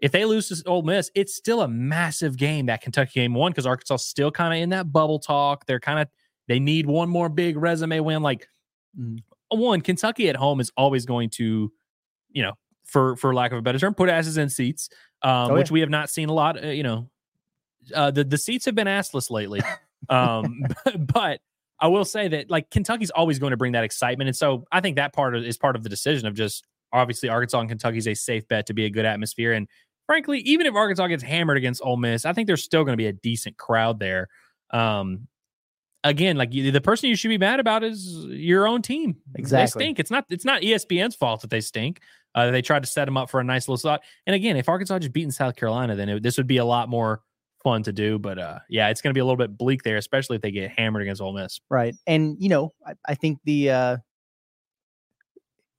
[0.00, 3.52] If they lose to Ole Miss, it's still a massive game that Kentucky game one
[3.52, 5.66] because Arkansas is still kind of in that bubble talk.
[5.66, 6.08] They're kind of
[6.48, 8.22] they need one more big resume win.
[8.22, 8.46] Like
[8.98, 9.22] Mm.
[9.50, 11.72] one, Kentucky at home is always going to,
[12.30, 14.88] you know, for for lack of a better term, put asses in seats,
[15.22, 16.62] um, Oh, which we have not seen a lot.
[16.62, 17.08] Uh, you know,
[17.94, 19.60] uh, the the seats have been assless lately.
[20.08, 20.62] um,
[20.98, 21.40] but
[21.78, 24.80] I will say that like Kentucky's always going to bring that excitement, and so I
[24.80, 27.98] think that part of, is part of the decision of just obviously Arkansas and Kentucky
[27.98, 29.68] is a safe bet to be a good atmosphere, and
[30.10, 32.96] frankly, even if Arkansas gets hammered against Ole Miss, I think there's still going to
[32.96, 34.26] be a decent crowd there.
[34.70, 35.28] Um,
[36.02, 39.18] again, like you, the person you should be mad about is your own team.
[39.36, 39.78] Exactly.
[39.78, 40.00] they stink.
[40.00, 42.00] It's not it's not ESPN's fault that they stink.
[42.34, 44.02] Uh, they tried to set them up for a nice little slot.
[44.26, 46.88] And again, if Arkansas just beaten South Carolina, then it, this would be a lot
[46.88, 47.20] more
[47.62, 48.18] fun to do.
[48.18, 50.50] But uh, yeah, it's going to be a little bit bleak there, especially if they
[50.50, 51.60] get hammered against Ole Miss.
[51.70, 51.94] Right.
[52.08, 53.96] And you know, I, I think the uh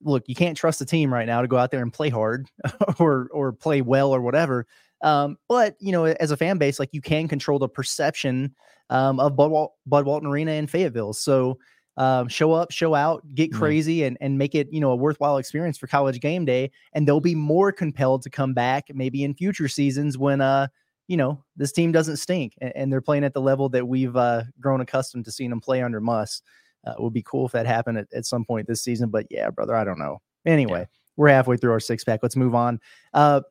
[0.03, 2.47] look, you can't trust the team right now to go out there and play hard
[2.99, 4.65] or or play well or whatever.
[5.01, 8.55] Um, but you know, as a fan base, like you can control the perception
[8.89, 11.13] um of Bud, Wal- Bud Walton Arena in Fayetteville.
[11.13, 11.57] So
[11.97, 13.57] um, show up, show out, get Yeah.
[13.57, 16.71] crazy, and and make it you know a worthwhile experience for college game day.
[16.93, 20.67] And they'll be more compelled to come back maybe in future seasons when uh
[21.07, 24.15] you know, this team doesn't stink and, and they're playing at the level that we've
[24.15, 26.41] uh, grown accustomed to seeing them play under Muss.
[26.85, 29.09] Uh, it would be cool if that happened at, at some point this season.
[29.09, 30.19] But yeah, brother, I don't know.
[30.45, 30.85] Anyway, yeah.
[31.15, 32.21] we're halfway through our six pack.
[32.23, 32.79] Let's move on.
[33.13, 33.41] Uh,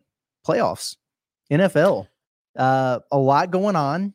[0.47, 0.97] playoffs,
[1.51, 2.09] NFL,
[2.57, 4.15] uh, a lot going on.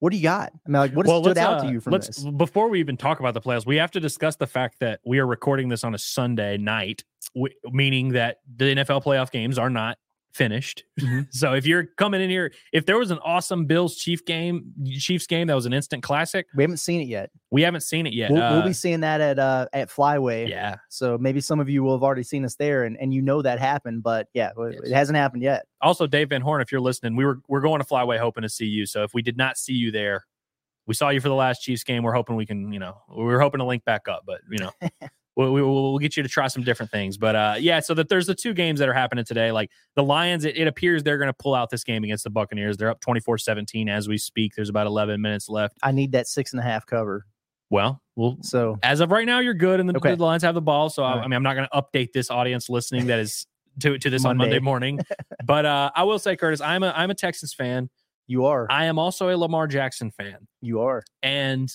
[0.00, 0.52] What do you got?
[0.54, 2.24] I mean, like, what well, stood out uh, to you from let's, this?
[2.24, 5.18] Before we even talk about the playoffs, we have to discuss the fact that we
[5.18, 9.68] are recording this on a Sunday night, w- meaning that the NFL playoff games are
[9.68, 9.98] not
[10.32, 10.84] finished.
[11.00, 11.20] Mm-hmm.
[11.30, 15.26] So if you're coming in here, if there was an awesome Bills Chief game, Chiefs
[15.26, 17.30] game that was an instant classic, we haven't seen it yet.
[17.50, 18.30] We haven't seen it yet.
[18.30, 20.48] We'll, uh, we'll be seeing that at uh at Flyway.
[20.48, 20.76] Yeah.
[20.88, 23.42] So maybe some of you will have already seen us there, and and you know
[23.42, 24.80] that happened, but yeah, yes.
[24.84, 25.66] it hasn't happened yet.
[25.80, 28.48] Also, Dave Van Horn, if you're listening, we were we're going to Flyway hoping to
[28.48, 28.86] see you.
[28.86, 30.26] So if we did not see you there,
[30.86, 32.02] we saw you for the last Chiefs game.
[32.02, 34.58] We're hoping we can, you know, we were hoping to link back up, but you
[34.58, 34.72] know.
[35.36, 37.16] We'll, we'll, get you to try some different things.
[37.16, 39.52] But uh, yeah, so that there's the two games that are happening today.
[39.52, 42.30] Like the Lions, it, it appears they're going to pull out this game against the
[42.30, 42.76] Buccaneers.
[42.76, 44.54] They're up 24 17 as we speak.
[44.54, 45.78] There's about 11 minutes left.
[45.82, 47.26] I need that six and a half cover.
[47.70, 50.16] Well, well, so as of right now, you're good, and the, okay.
[50.16, 50.90] the Lions have the ball.
[50.90, 51.24] So I, right.
[51.24, 53.46] I, mean, I'm not going to update this audience listening that is
[53.80, 54.44] to to this Monday.
[54.44, 54.98] on Monday morning.
[55.44, 57.88] but uh, I will say, Curtis, I'm a I'm a Texans fan.
[58.26, 58.66] You are.
[58.70, 60.46] I am also a Lamar Jackson fan.
[60.60, 61.02] You are.
[61.22, 61.68] And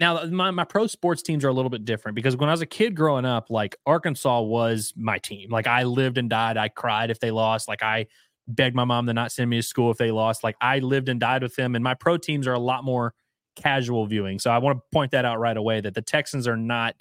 [0.00, 2.62] now, my, my pro sports teams are a little bit different because when I was
[2.62, 5.50] a kid growing up, like Arkansas was my team.
[5.50, 6.56] Like I lived and died.
[6.56, 7.68] I cried if they lost.
[7.68, 8.06] Like I
[8.48, 10.42] begged my mom to not send me to school if they lost.
[10.42, 11.74] Like I lived and died with them.
[11.74, 13.12] And my pro teams are a lot more
[13.56, 14.38] casual viewing.
[14.38, 16.94] So I want to point that out right away that the Texans are not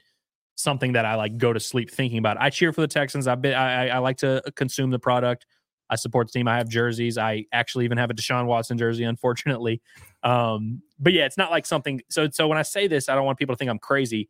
[0.55, 2.35] something that I like go to sleep thinking about.
[2.39, 3.27] I cheer for the Texans.
[3.27, 5.45] I've been, I, I like to uh, consume the product.
[5.89, 6.49] I support the team.
[6.49, 7.17] I have jerseys.
[7.17, 9.81] I actually even have a Deshaun Watson jersey, unfortunately.
[10.23, 12.01] Um, but yeah, it's not like something.
[12.09, 14.29] So, so when I say this, I don't want people to think I'm crazy.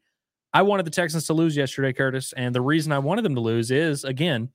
[0.53, 3.41] I wanted the Texans to lose yesterday, Curtis, and the reason I wanted them to
[3.41, 4.49] lose is again,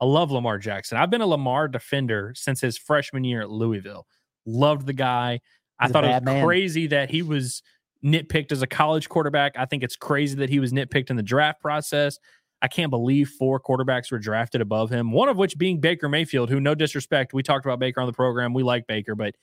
[0.00, 0.96] I love Lamar Jackson.
[0.96, 4.06] I've been a Lamar defender since his freshman year at Louisville.
[4.46, 5.40] Loved the guy.
[5.80, 6.44] He's I thought it was man.
[6.44, 7.62] crazy that he was
[8.04, 9.54] nitpicked as a college quarterback.
[9.58, 12.18] I think it's crazy that he was nitpicked in the draft process.
[12.62, 16.50] I can't believe four quarterbacks were drafted above him, one of which being Baker Mayfield,
[16.50, 18.52] who, no disrespect, we talked about Baker on the program.
[18.52, 19.34] We like Baker, but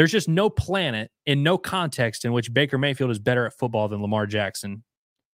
[0.00, 3.86] there's just no planet in no context in which Baker Mayfield is better at football
[3.86, 4.82] than Lamar Jackson.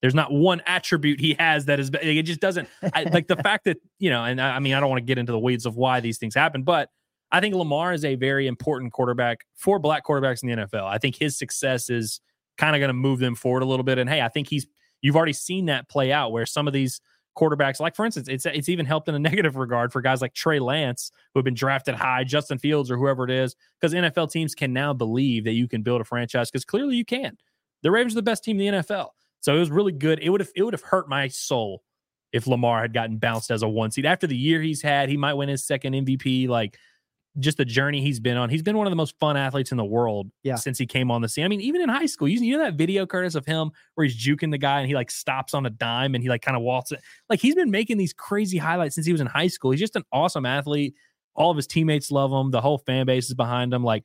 [0.02, 3.66] There's not one attribute he has that is, it just doesn't I, like the fact
[3.66, 5.66] that, you know, and I, I mean, I don't want to get into the weeds
[5.66, 6.88] of why these things happen, but
[7.30, 10.82] I think Lamar is a very important quarterback for black quarterbacks in the NFL.
[10.82, 12.20] I think his success is
[12.58, 13.98] kind of going to move them forward a little bit.
[13.98, 14.66] And hey, I think he's
[15.00, 17.00] you've already seen that play out where some of these
[17.36, 20.34] quarterbacks, like for instance, it's it's even helped in a negative regard for guys like
[20.34, 24.30] Trey Lance, who have been drafted high, Justin Fields, or whoever it is, because NFL
[24.30, 27.36] teams can now believe that you can build a franchise because clearly you can.
[27.82, 29.10] The Ravens are the best team in the NFL.
[29.40, 30.18] So it was really good.
[30.20, 31.82] It would have it would have hurt my soul
[32.32, 34.06] if Lamar had gotten bounced as a one seed.
[34.06, 36.48] After the year he's had, he might win his second MVP.
[36.48, 36.78] Like
[37.38, 38.48] just the journey he's been on.
[38.48, 40.56] He's been one of the most fun athletes in the world yeah.
[40.56, 41.44] since he came on the scene.
[41.44, 44.06] I mean, even in high school, you, you know that video, Curtis, of him where
[44.06, 46.56] he's juking the guy and he like stops on a dime and he like kind
[46.56, 46.98] of waltzes.
[47.28, 49.70] Like he's been making these crazy highlights since he was in high school.
[49.70, 50.94] He's just an awesome athlete.
[51.34, 52.50] All of his teammates love him.
[52.50, 53.84] The whole fan base is behind him.
[53.84, 54.04] Like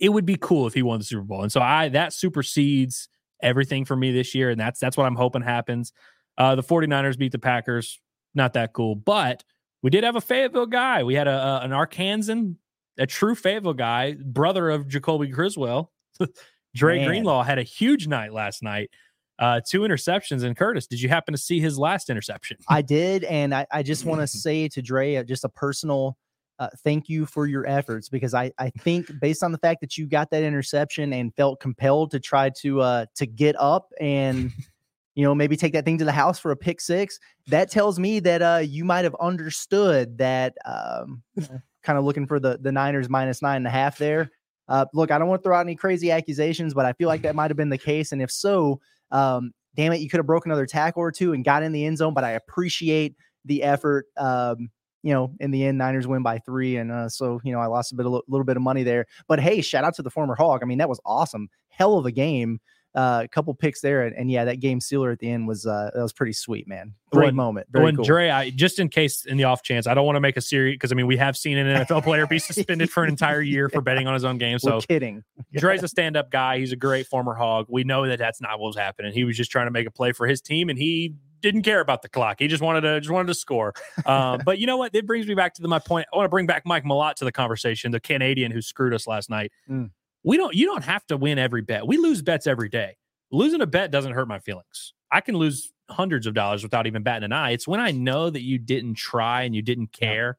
[0.00, 1.42] it would be cool if he won the Super Bowl.
[1.42, 3.08] And so I that supersedes
[3.42, 4.50] everything for me this year.
[4.50, 5.92] And that's that's what I'm hoping happens.
[6.38, 8.00] Uh, the 49ers beat the Packers.
[8.34, 9.44] Not that cool, but
[9.82, 11.02] we did have a Fayetteville guy.
[11.02, 12.56] We had a, a an Arkansan,
[12.98, 15.92] a true Fayetteville guy, brother of Jacoby Criswell.
[16.74, 17.08] Dre Man.
[17.08, 18.90] Greenlaw had a huge night last night.
[19.38, 20.44] Uh, two interceptions.
[20.44, 22.58] And Curtis, did you happen to see his last interception?
[22.68, 26.16] I did, and I, I just want to say to Dre uh, just a personal
[26.60, 29.96] uh, thank you for your efforts because I I think based on the fact that
[29.96, 34.52] you got that interception and felt compelled to try to uh to get up and
[35.14, 37.18] you know, maybe take that thing to the house for a pick six.
[37.48, 40.54] That tells me that uh, you might have understood that.
[40.64, 41.22] Um,
[41.82, 44.30] kind of looking for the the Niners minus nine and a half there.
[44.68, 47.22] Uh, look, I don't want to throw out any crazy accusations, but I feel like
[47.22, 48.12] that might have been the case.
[48.12, 51.44] And if so, um, damn it, you could have broken another tackle or two and
[51.44, 52.14] got in the end zone.
[52.14, 54.06] But I appreciate the effort.
[54.16, 54.70] Um,
[55.02, 57.66] you know, in the end, Niners win by three, and uh, so you know I
[57.66, 59.06] lost a bit, a little bit of money there.
[59.26, 60.60] But hey, shout out to the former Hawk.
[60.62, 62.60] I mean, that was awesome, hell of a game
[62.94, 65.64] uh, a couple picks there, and, and, yeah, that game sealer at the end was
[65.64, 66.94] uh, that was pretty sweet, man.
[67.12, 67.68] Great when, moment.
[67.70, 68.04] Very when cool.
[68.04, 70.40] Dre, I, just in case, in the off chance, I don't want to make a
[70.40, 73.40] series because I mean we have seen an NFL player be suspended for an entire
[73.40, 74.50] year for betting on his own game.
[74.60, 75.24] So We're kidding.
[75.54, 76.58] Dre's a stand-up guy.
[76.58, 77.66] He's a great former hog.
[77.68, 79.12] We know that that's not what was happening.
[79.12, 81.80] He was just trying to make a play for his team, and he didn't care
[81.80, 82.36] about the clock.
[82.40, 83.72] He just wanted to just wanted to score.
[84.04, 84.94] Um, but you know what?
[84.94, 86.06] It brings me back to the, my point.
[86.12, 89.06] I want to bring back Mike Malott to the conversation, the Canadian who screwed us
[89.06, 89.52] last night.
[89.68, 89.90] Mm.
[90.24, 90.54] We don't.
[90.54, 91.86] You don't have to win every bet.
[91.86, 92.96] We lose bets every day
[93.32, 94.92] losing a bet doesn't hurt my feelings.
[95.12, 97.50] I can lose hundreds of dollars without even batting an eye.
[97.52, 100.36] It's when I know that you didn't try and you didn't care.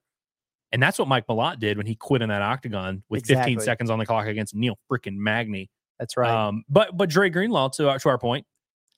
[0.74, 3.54] And that's what Mike Malott did when he quit in that octagon with Exactly.
[3.56, 5.70] 15 seconds on the clock against Neil freaking Magny.
[6.00, 6.30] That's right.
[6.30, 8.46] Um, but but Dre Greenlaw, to our, to our point,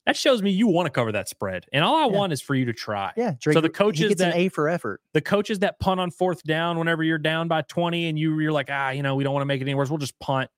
[0.06, 2.18] that shows me you want to cover that spread, and all I Yeah.
[2.18, 3.12] want is for you to try.
[3.16, 3.34] yeah.
[3.40, 5.00] Drake, so the coaches gets that- an A for effort.
[5.12, 8.52] The coaches that punt on fourth down whenever you're down by 20 and you you're
[8.52, 10.50] like ah you know we don't want to make it any worse, we'll just punt.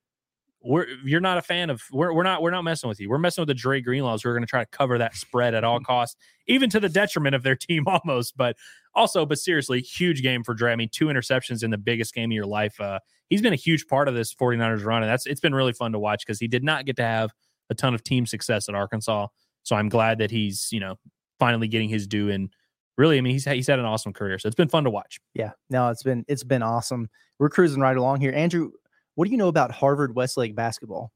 [0.66, 3.08] We're you're not a fan of we're we're not we're not messing with you.
[3.08, 5.54] We're messing with the Dre Greenlaws who are going to try to cover that spread
[5.54, 8.36] at all costs, even to the detriment of their team almost.
[8.36, 8.56] But
[8.94, 10.72] also, but seriously, huge game for Dre.
[10.72, 12.80] I mean, two interceptions in the biggest game of your life.
[12.80, 12.98] Uh,
[13.30, 15.92] he's been a huge part of this 49ers run, and that's it's been really fun
[15.92, 17.32] to watch because he did not get to have
[17.70, 19.28] a ton of team success at Arkansas.
[19.62, 20.96] So I'm glad that he's you know
[21.38, 22.50] finally getting his due and
[22.96, 24.38] really, I mean, he's he's had an awesome career.
[24.38, 25.20] So it's been fun to watch.
[25.34, 25.52] Yeah.
[25.70, 27.08] No, it's been it's been awesome.
[27.38, 28.32] We're cruising right along here.
[28.34, 28.72] Andrew,
[29.16, 31.10] what do you know about Harvard Westlake basketball?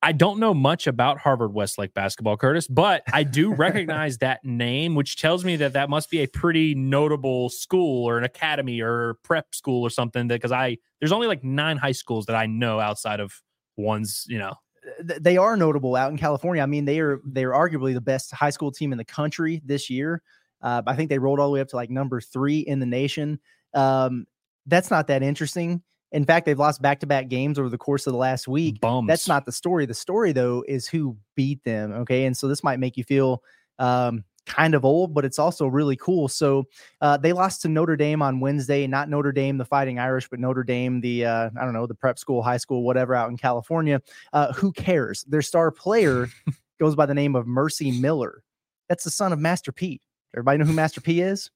[0.00, 4.94] I don't know much about Harvard Westlake basketball, Curtis, but I do recognize that name,
[4.94, 9.14] which tells me that that must be a pretty notable school or an academy or
[9.24, 10.28] prep school or something.
[10.28, 13.32] Because I there's only like nine high schools that I know outside of
[13.76, 14.54] ones, you know.
[15.02, 16.62] They are notable out in California.
[16.62, 19.60] I mean, they are they are arguably the best high school team in the country
[19.64, 20.22] this year.
[20.62, 22.86] Uh, I think they rolled all the way up to like number three in the
[22.86, 23.40] nation.
[23.74, 24.26] Um,
[24.66, 25.82] that's not that interesting.
[26.12, 28.80] In fact, they've lost back to back games over the course of the last week.
[28.80, 29.06] Bums.
[29.08, 29.84] That's not the story.
[29.86, 31.92] The story, though, is who beat them.
[31.92, 32.24] Okay.
[32.24, 33.42] And so this might make you feel
[33.78, 36.26] um, kind of old, but it's also really cool.
[36.26, 36.64] So
[37.00, 40.40] uh, they lost to Notre Dame on Wednesday, not Notre Dame, the Fighting Irish, but
[40.40, 43.36] Notre Dame, the, uh, I don't know, the prep school, high school, whatever out in
[43.36, 44.00] California.
[44.32, 45.24] Uh, who cares?
[45.24, 46.28] Their star player
[46.80, 48.42] goes by the name of Mercy Miller.
[48.88, 50.00] That's the son of Master P.
[50.34, 51.50] Everybody know who Master P is?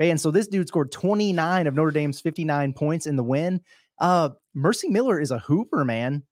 [0.00, 0.10] Okay.
[0.10, 3.60] And so this dude scored 29 of Notre Dame's 59 points in the win.
[4.00, 6.22] Uh, Mercy Miller is a hooper, man.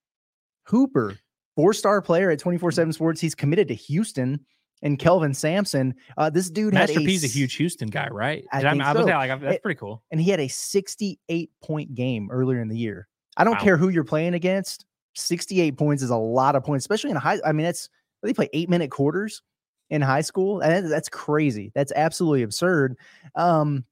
[0.65, 1.17] Hooper,
[1.55, 3.21] four star player at 24 7 Sports.
[3.21, 4.41] He's committed to Houston
[4.83, 5.95] and Kelvin Sampson.
[6.17, 8.45] Uh, this dude Master had a, P's a huge Houston guy, right?
[8.53, 9.13] I And I'm- think I was so.
[9.13, 10.03] like, that's It- pretty cool.
[10.11, 13.09] and he had a 68 point game earlier in the year.
[13.37, 13.63] I don't Wow.
[13.65, 14.85] care who you're playing against.
[15.15, 17.39] 68 points is a lot of points, especially in a high.
[17.45, 17.89] I mean, that's
[18.23, 19.43] they play eight minute quarters
[19.89, 20.61] in high school.
[20.61, 21.71] And that's crazy.
[21.75, 22.97] That's absolutely absurd.
[23.35, 23.85] Um,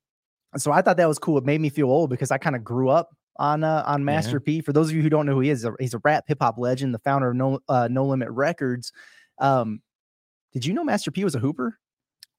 [0.57, 1.39] so I thought that was cool.
[1.39, 4.41] It made me feel old because I kind of grew up on uh, on Master
[4.41, 4.61] P.
[4.61, 6.57] For those of you who don't know who he is, he's a rap hip hop
[6.59, 8.93] legend, the founder of No uh, No Limit Records.
[9.41, 9.81] Um,
[10.53, 11.79] did you know Master P was a hooper?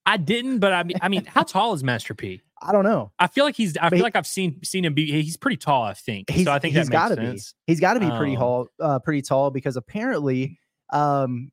[0.06, 2.40] I didn't, but I mean, I mean, how tall is Master P?
[2.62, 3.12] I don't know.
[3.18, 3.76] I feel like he's.
[3.76, 5.10] I But feel he- like I've seen seen him be.
[5.10, 5.82] He's pretty tall.
[5.82, 6.30] I think.
[6.30, 7.38] So I think he's got to be.
[7.66, 10.58] He's got to be pretty Um, tall, uh, pretty tall because apparently,
[10.92, 11.50] um,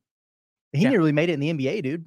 [0.72, 0.90] he Yeah.
[0.90, 2.04] nearly made it in the NBA, dude.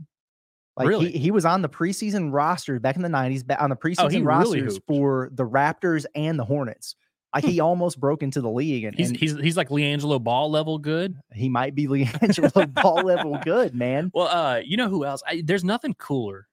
[0.78, 1.12] Like Really?
[1.12, 4.08] he, he was on the preseason roster back in the nineties, on the preseason Oh,
[4.10, 6.96] he really rosters for the Raptors and the Hornets.
[7.36, 10.50] Like he almost broke into the league, and, He's and he's he's like LiAngelo Ball
[10.50, 11.16] level good.
[11.34, 14.12] he might be LiAngelo ball level good, man.
[14.14, 15.22] Well, uh, you know who else?
[15.28, 16.48] I, there's nothing cooler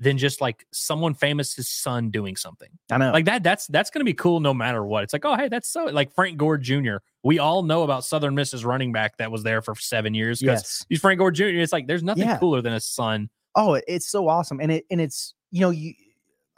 [0.00, 3.12] than just like someone famous, his son doing something I know.
[3.12, 3.44] like that.
[3.44, 5.04] That's that's gonna be cool no matter what.
[5.04, 6.96] It's like, oh hey, that's so like Frank Gore Jr.
[7.22, 10.62] We all know about Southern Miss's running back that was there for seven years because
[10.62, 10.86] yes.
[10.88, 11.44] he's Frank Gore Jr.
[11.44, 12.38] It's like there's nothing Yeah.
[12.38, 13.30] cooler than a son.
[13.54, 15.92] Oh, it's so awesome, and it and it's you know you.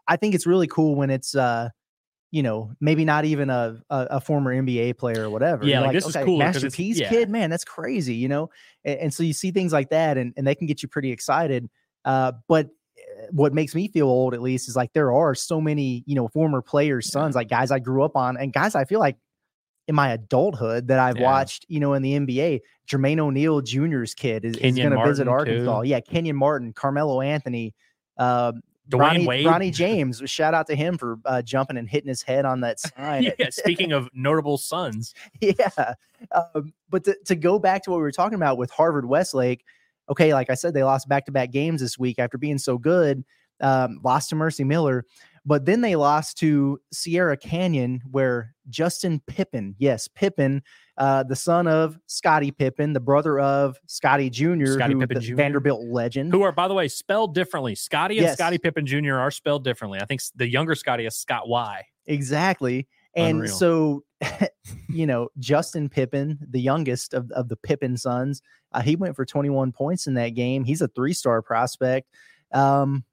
[0.09, 1.69] I think it's really cool when it's uh,
[2.31, 5.65] you know, maybe not even a a, a former NBA player or whatever.
[5.65, 6.39] Yeah, You're like, this is cool.
[6.39, 7.09] Master it's- yeah.
[7.09, 8.51] kid, man, that's crazy, you know.
[8.85, 11.13] And, and so you see things like that, and and they can get you pretty
[11.13, 11.69] excited.
[12.05, 15.61] Uh, but uh, what makes me feel old, at least, is like there are so
[15.61, 18.85] many you know former players' sons, like guys I grew up on, and guys I
[18.85, 19.17] feel like
[19.89, 21.23] in my adulthood that I've Yeah.
[21.23, 22.61] watched, you know, in the NBA.
[22.91, 25.71] Jermaine O'Neal Jr.'s kid is, is going to visit Martin, too.
[25.71, 25.81] Arkansas.
[25.83, 27.73] Yeah, Kenyon Martin, Carmelo Anthony,
[28.19, 29.47] um, Dwayne Ronnie, Wade.
[29.47, 30.23] Bronny James.
[30.27, 33.33] Shout out to him for uh, jumping and hitting his head on that sign.
[33.39, 33.51] yeah.
[33.51, 35.95] Speaking of notable sons, yeah.
[36.33, 39.65] Um, but to, to go back to what we were talking about with Harvard Westlake,
[40.09, 42.79] okay, like I said, they lost back to back games this week after being so
[42.79, 43.25] good.
[43.61, 45.05] Um, lost to Mercy Miller,
[45.47, 50.63] but then they lost to Sierra Canyon, where Justin Pippen, yes, Pippen,
[50.99, 55.21] uh, the son of Scottie Pippen, the brother of Scottie Jr., Scottie who- Pippen the
[55.21, 55.37] Jr..
[55.37, 56.33] Vanderbilt legend.
[56.33, 57.75] who are by the way spelled differently.
[57.75, 58.37] Scotty and Yes.
[58.37, 59.15] Scotty Pippen Jr.
[59.15, 60.01] are spelled differently.
[60.01, 61.85] I think the younger Scotty is Scott Y.
[62.07, 62.89] Exactly.
[63.15, 63.55] And Unreal.
[63.57, 64.05] so,
[64.91, 69.25] you know, Justin Pippen, the youngest of, of the Pippen sons, uh, he went for
[69.25, 70.65] 21 points in that game.
[70.65, 72.09] He's a three star prospect.
[72.53, 73.05] Um,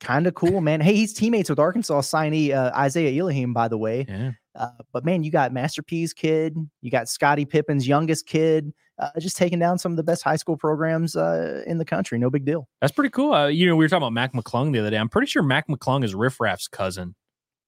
[0.00, 0.80] kind of cool, man.
[0.80, 4.06] Hey, he's teammates with Arkansas signee uh, Isaiah Elohim, by the way.
[4.08, 4.32] Yeah.
[4.54, 9.10] Uh, but man, you got Master P's kid, you got Scottie Pippen's youngest kid, uh,
[9.18, 12.18] just taking down some of the best high school programs uh, in the country.
[12.18, 12.68] No big deal.
[12.80, 13.32] That's pretty cool.
[13.32, 14.96] Uh, you know, we were talking about Mac McClung the other day.
[14.96, 17.14] I'm pretty sure Mac McClung is Riff Raff's cousin.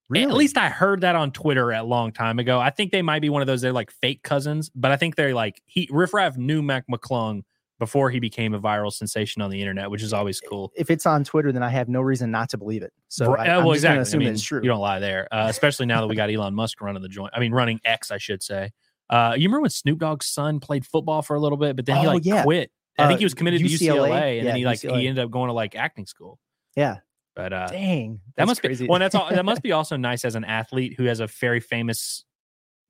[0.08, 0.30] Really?
[0.30, 2.60] At least I heard that on Twitter a long time ago.
[2.60, 3.62] I think they might be one of those.
[3.62, 7.44] They're like fake cousins, but I think they're like he Riff Raff knew Mac McClung
[7.82, 10.70] before he became a viral sensation on the internet, which is always cool.
[10.76, 12.92] If it's on Twitter, then I have no reason not to believe it.
[13.08, 13.98] So Right, I, uh, am well, just gonna.
[13.98, 14.60] I assume mean, it's true.
[14.62, 17.32] you don't lie there, uh, especially now that we got Elon Musk running the joint.
[17.34, 18.70] I mean, running X, I should say.
[19.10, 21.96] Uh, you remember when Snoop Dogg's son played football for a little bit, but then
[21.96, 22.44] he Oh, like yeah.
[22.44, 22.70] quit.
[23.00, 24.08] I think Uh, he was committed to UCLA?
[24.10, 25.00] UCLA, and Yeah, then he like UCLA.
[25.00, 26.38] he ended up going to like acting school.
[26.76, 26.98] Yeah.
[27.34, 28.84] But uh, Dang, that must crazy.
[28.84, 29.00] be well.
[29.00, 29.28] That's all.
[29.28, 32.24] That must be also nice as an athlete who has a very famous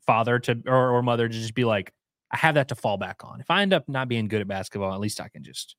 [0.07, 1.93] father to or, or mother to just be like,
[2.33, 3.41] I have that to fall back on.
[3.41, 5.76] If I end up not being good at basketball, at least I can just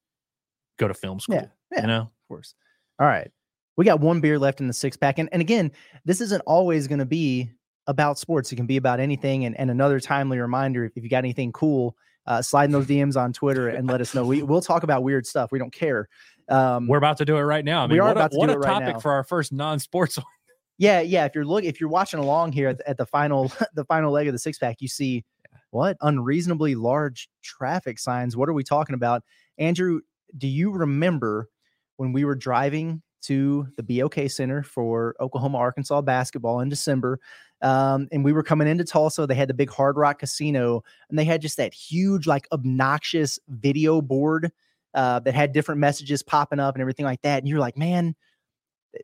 [0.78, 1.36] go to film school.
[1.36, 1.82] Yeah, yeah.
[1.82, 2.54] You know, of course.
[3.00, 3.30] All right.
[3.76, 5.18] We got one beer left in the six pack.
[5.18, 5.72] And, and again,
[6.06, 7.50] this isn't always going to be
[7.88, 8.52] about sports.
[8.52, 9.46] It can be about anything.
[9.46, 11.98] And, and another timely reminder if, you got anything cool,
[12.28, 14.26] uh, slide in those DMs on Twitter and let us know.
[14.26, 15.52] We, we'll talk about weird stuff.
[15.52, 16.08] We don't care.
[16.50, 17.84] Um, we're about to do it right now.
[17.84, 19.00] I We mean, are what about a, to what do a it right topic now.
[19.00, 20.18] for our first non-sports.
[20.18, 20.26] one.
[20.78, 21.26] yeah, yeah.
[21.26, 24.12] If you're look, if you're watching along here at the, at the final, the final
[24.12, 25.26] leg of the six pack, you see
[25.74, 28.38] what unreasonably large traffic signs.
[28.38, 29.24] What are we talking about,
[29.58, 30.02] Andrew?
[30.38, 31.50] Do you remember
[31.98, 37.20] when we were driving to the BOK Center for Oklahoma Arkansas basketball in December?
[37.64, 39.26] Um, and we were coming into Tulsa.
[39.26, 43.40] They had the big Hard Rock Casino, and they had just that huge, like obnoxious
[43.48, 44.52] video board
[44.94, 47.40] uh, that had different messages popping up and everything like that.
[47.40, 48.16] And you're like, man,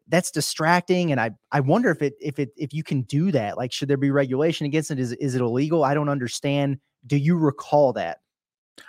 [0.08, 3.58] that's distracting and i i wonder if it if it if you can do that
[3.58, 5.00] like should there be regulation against it?
[5.00, 5.84] Is is it illegal?
[5.84, 6.80] I don't understand.
[7.08, 8.20] Do you recall that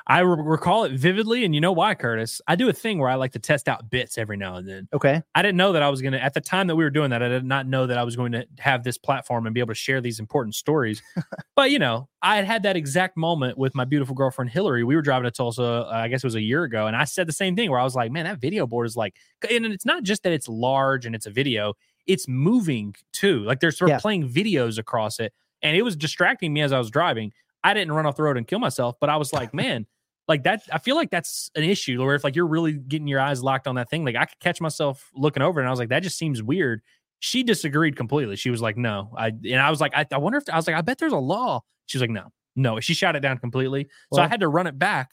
[0.06, 2.40] I re- recall it vividly, and you know why, Curtis?
[2.46, 4.88] I do a thing where I like to test out bits every now and then.
[4.92, 6.90] okay I didn't know that I was going to, at the time that we were
[6.90, 9.54] doing that, I did not know that I was going to have this platform and
[9.54, 11.02] be able to share these important stories.
[11.56, 14.84] but, you know, I had had that exact moment with my beautiful girlfriend, Hillary.
[14.84, 16.86] We were driving to Tulsa, uh, I guess it was a year ago.
[16.86, 18.96] And I said the same thing where I was like, man, that video board is
[18.96, 19.16] like,
[19.48, 21.74] and it's not just that it's large and it's a video,
[22.06, 23.40] it's moving too.
[23.44, 24.00] Like they're sort of Yeah.
[24.00, 25.32] playing videos across it.
[25.62, 27.32] And it was distracting me as I was driving.
[27.62, 29.86] I didn't run off the road and kill myself, but I was like, man,
[30.28, 30.62] like that.
[30.72, 33.66] I feel like that's an issue where if like you're really getting your eyes locked
[33.66, 36.02] on that thing, like I could catch myself looking over and I was like, that
[36.02, 36.82] just seems weird.
[37.18, 38.36] She disagreed completely.
[38.36, 39.12] She was like, no.
[39.16, 41.12] I and I was like, I, I wonder if I was like, I bet there's
[41.12, 41.62] a law.
[41.86, 42.80] She was like, no, no.
[42.80, 43.88] She shot it down completely.
[44.12, 45.10] so I had to run it back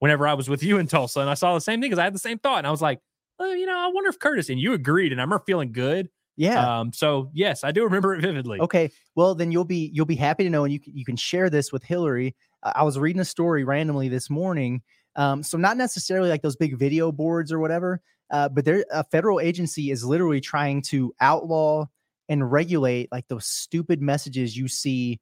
[0.00, 2.04] whenever I was with you in Tulsa, and I saw the same thing because I
[2.04, 3.00] had the same thought, and I was like,
[3.38, 6.08] well, you know, I wonder if Curtis and you agreed, and I remember feeling good.
[6.36, 6.80] Yeah.
[6.80, 8.60] Um, so yes, I do remember it vividly.
[8.60, 11.16] okay well then you'll be you'll be happy to know and you can, you can
[11.16, 12.34] share this with hillary.
[12.62, 14.82] Uh, i was reading a story randomly this morning
[15.16, 19.04] um, so not necessarily like those big video boards or whatever uh, but there a
[19.04, 21.86] federal agency is literally trying to outlaw
[22.28, 25.20] and regulate like those stupid messages you see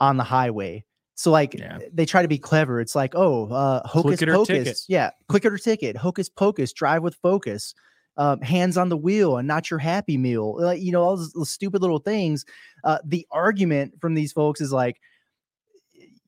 [0.00, 0.84] on the highway.
[1.16, 1.78] So like Yeah.
[1.92, 2.80] they try to be clever.
[2.80, 4.46] It's like oh uh hocus pocus.
[4.46, 4.78] ticket.
[4.88, 5.96] yeah click it or ticket.
[5.96, 6.72] Hocus pocus.
[6.72, 7.74] Drive with focus
[8.16, 11.32] um, hands on the wheel and not your happy meal like you know all those,
[11.32, 12.44] those stupid little things
[12.84, 15.00] uh, the argument from these folks is like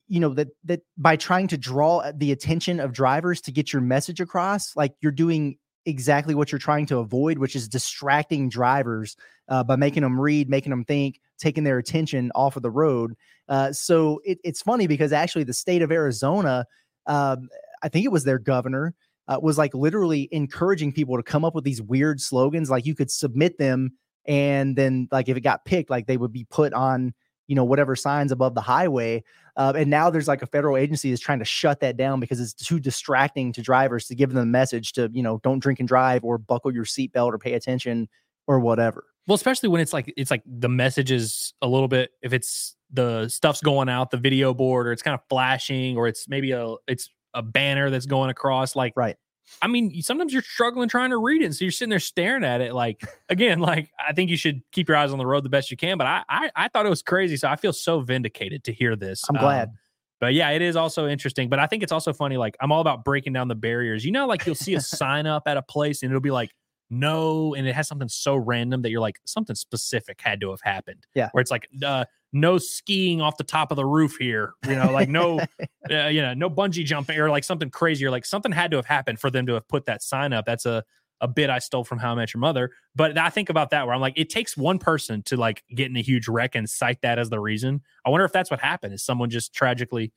[0.09, 3.83] you know that that by trying to draw the attention of drivers to get your
[3.83, 9.17] message across like you're doing exactly what you're trying to avoid which is distracting drivers
[9.49, 13.15] uh, by making them read making them think taking their attention off of the road
[13.49, 16.67] uh, so it, it's funny because actually the state of arizona
[17.07, 17.49] um,
[17.83, 18.95] i think it was their governor
[19.29, 22.95] uh, was like literally encouraging people to come up with these weird slogans like you
[22.95, 23.93] could submit them
[24.27, 27.13] and then like if it got picked like they would be put on
[27.47, 29.23] you know whatever signs above the highway
[29.57, 32.41] uh, and now there's like a federal agency is trying to shut that down because
[32.41, 35.79] it's too distracting to drivers to give them a message to you know don't drink
[35.79, 38.09] and drive or buckle your seatbelt or pay attention
[38.47, 39.05] or whatever.
[39.27, 42.77] Well, especially when it's like it's like the message is a little bit if it's
[42.93, 46.53] the stuff's going out the video board or it's kind of flashing or it's maybe
[46.53, 49.17] a it's a banner that's going across like Right.
[49.63, 52.43] I mean, sometimes you're struggling trying to read it, and so you're sitting there staring
[52.43, 52.75] at it.
[52.75, 55.71] Like again, like I think you should keep your eyes on the road the best
[55.71, 55.99] you can.
[55.99, 58.97] But I, I, I thought it was crazy, so I feel so vindicated to hear
[58.97, 59.23] this.
[59.29, 59.69] I'm glad.
[59.69, 59.75] Um,
[60.19, 61.49] but yeah, it is also interesting.
[61.49, 62.37] But I think it's also funny.
[62.37, 64.05] Like I'm all about breaking down the barriers.
[64.05, 66.51] You know, like you'll see a sign up at a place, and it'll be like
[66.91, 70.61] no, and it has something so random that you're like something specific had to have
[70.63, 71.07] happened.
[71.15, 71.31] Yeah.
[71.33, 74.55] where it's like uh, no skiing off the top of the roof here.
[74.67, 75.41] You know, like no
[75.91, 78.77] uh, you know, no bungee jumping or like something crazy or like something had to
[78.77, 80.45] have happened for them to have put that sign up.
[80.47, 80.85] That's a
[81.21, 82.71] a bit I stole from How I Met Your Mother.
[82.95, 85.89] But I think about that where I'm like, it takes one person to like get
[85.89, 87.83] in a huge wreck and cite that as the reason.
[88.05, 88.95] I wonder if that's what happened.
[88.95, 90.13] Is someone just tragically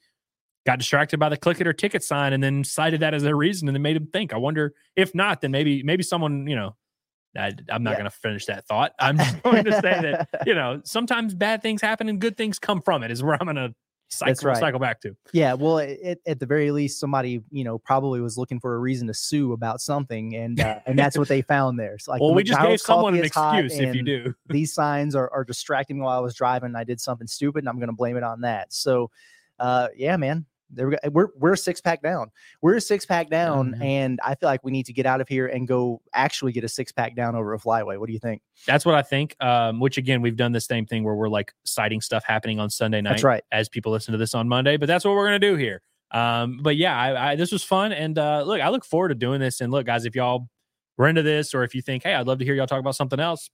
[0.66, 3.36] got distracted by the click it or ticket sign and then cited that as their
[3.36, 4.34] reason and then made him think.
[4.34, 6.76] I wonder if not, then maybe maybe someone, you know,
[7.38, 7.97] I, I'm not Yeah.
[7.97, 8.93] going to finish that thought.
[8.99, 12.60] I'm just going to say that you know sometimes bad things happen and good things
[12.60, 13.12] come from it.
[13.12, 13.74] Is where I'm going to
[14.12, 14.57] cycle right.
[14.57, 15.16] cycle back to.
[15.34, 18.80] yeah well at, at the very least somebody you know probably was looking for a
[18.80, 22.20] reason to sue about something and uh, and that's what they found there so like
[22.20, 24.34] well, we just gave someone an excuse if you do.
[24.49, 26.70] these signs are, are distracting me while I was driving.
[26.70, 28.74] And I did something stupid and I'm going to blame it on that.
[28.74, 29.12] So,
[29.60, 31.09] uh, yeah, man, there we go.
[31.11, 32.32] We're we're six pack down.
[32.61, 33.84] We're a six pack down, Mhm.
[33.84, 36.63] and I feel like we need to get out of here and go actually get
[36.63, 37.99] a six pack down over a flyway.
[37.99, 38.41] What do you think?
[38.67, 39.36] That's what I think.
[39.43, 42.70] Um, which again, we've done the same thing where we're like citing stuff happening on
[42.70, 43.43] Sunday night That's right.
[43.51, 44.78] as people listen to this on Monday.
[44.78, 45.82] But that's what we're gonna do here.
[46.11, 49.15] Um, but yeah, I, I this was fun, and uh, look, I look forward to
[49.15, 49.61] doing this.
[49.61, 50.47] And look, guys, if y'all
[50.97, 52.95] were into this, or if you think, hey, I'd love to hear y'all talk about
[52.95, 53.49] something else,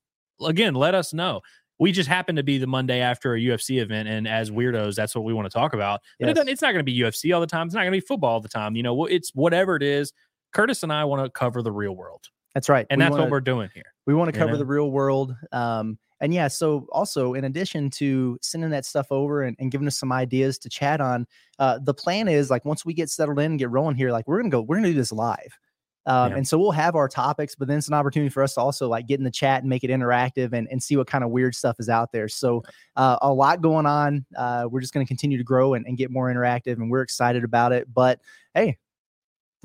[0.46, 1.42] again, let us know.
[1.80, 5.14] We just happen to be the Monday after a UFC event, and as weirdos, that's
[5.16, 6.02] what we want to talk about.
[6.20, 6.36] But Yes.
[6.36, 7.68] doesn't, it's not going to be UFC all the time.
[7.68, 8.76] It's not going to be football all the time.
[8.76, 10.14] You know, it's whatever it is.
[10.54, 12.24] Curtis and I want to cover the real world,
[12.54, 12.88] That's right.
[12.90, 13.84] and We that's wanna- what we're doing here.
[14.06, 14.58] We want to you cover know?
[14.60, 15.36] the real world.
[15.52, 19.86] Um, and yeah, so also in addition to sending that stuff over and, and giving
[19.86, 21.28] us some ideas to chat on,
[21.60, 24.26] uh, the plan is like once we get settled in and get rolling here, like
[24.30, 25.58] we're gonna go, we're gonna do this live.
[26.06, 26.38] Um, Yeah.
[26.38, 28.88] And so we'll have our topics, but then it's an opportunity for us to also
[28.88, 31.32] like get in the chat and make it interactive and, and see what kind of
[31.32, 32.28] weird stuff is out there.
[32.28, 32.64] So
[32.96, 34.26] uh, a lot going on.
[34.38, 37.02] Uh, we're just going to continue to grow and, and get more interactive, and we're
[37.02, 37.92] excited about it.
[37.94, 38.20] But
[38.54, 38.78] hey,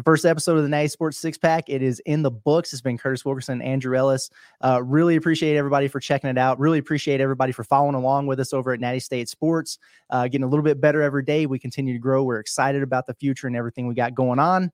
[0.00, 1.68] the first episode of the Natty Sports Six Pack.
[1.68, 2.72] It is in the books.
[2.72, 4.30] It's been Curtis Wilkerson, Andrew Ellis.
[4.64, 6.58] Uh, really appreciate everybody for checking it out.
[6.58, 9.78] Really appreciate everybody for following along with us over at Natty State Sports.
[10.08, 11.44] Uh, getting a little bit better every day.
[11.44, 12.22] We continue to grow.
[12.22, 14.72] We're excited about the future and everything we got going on.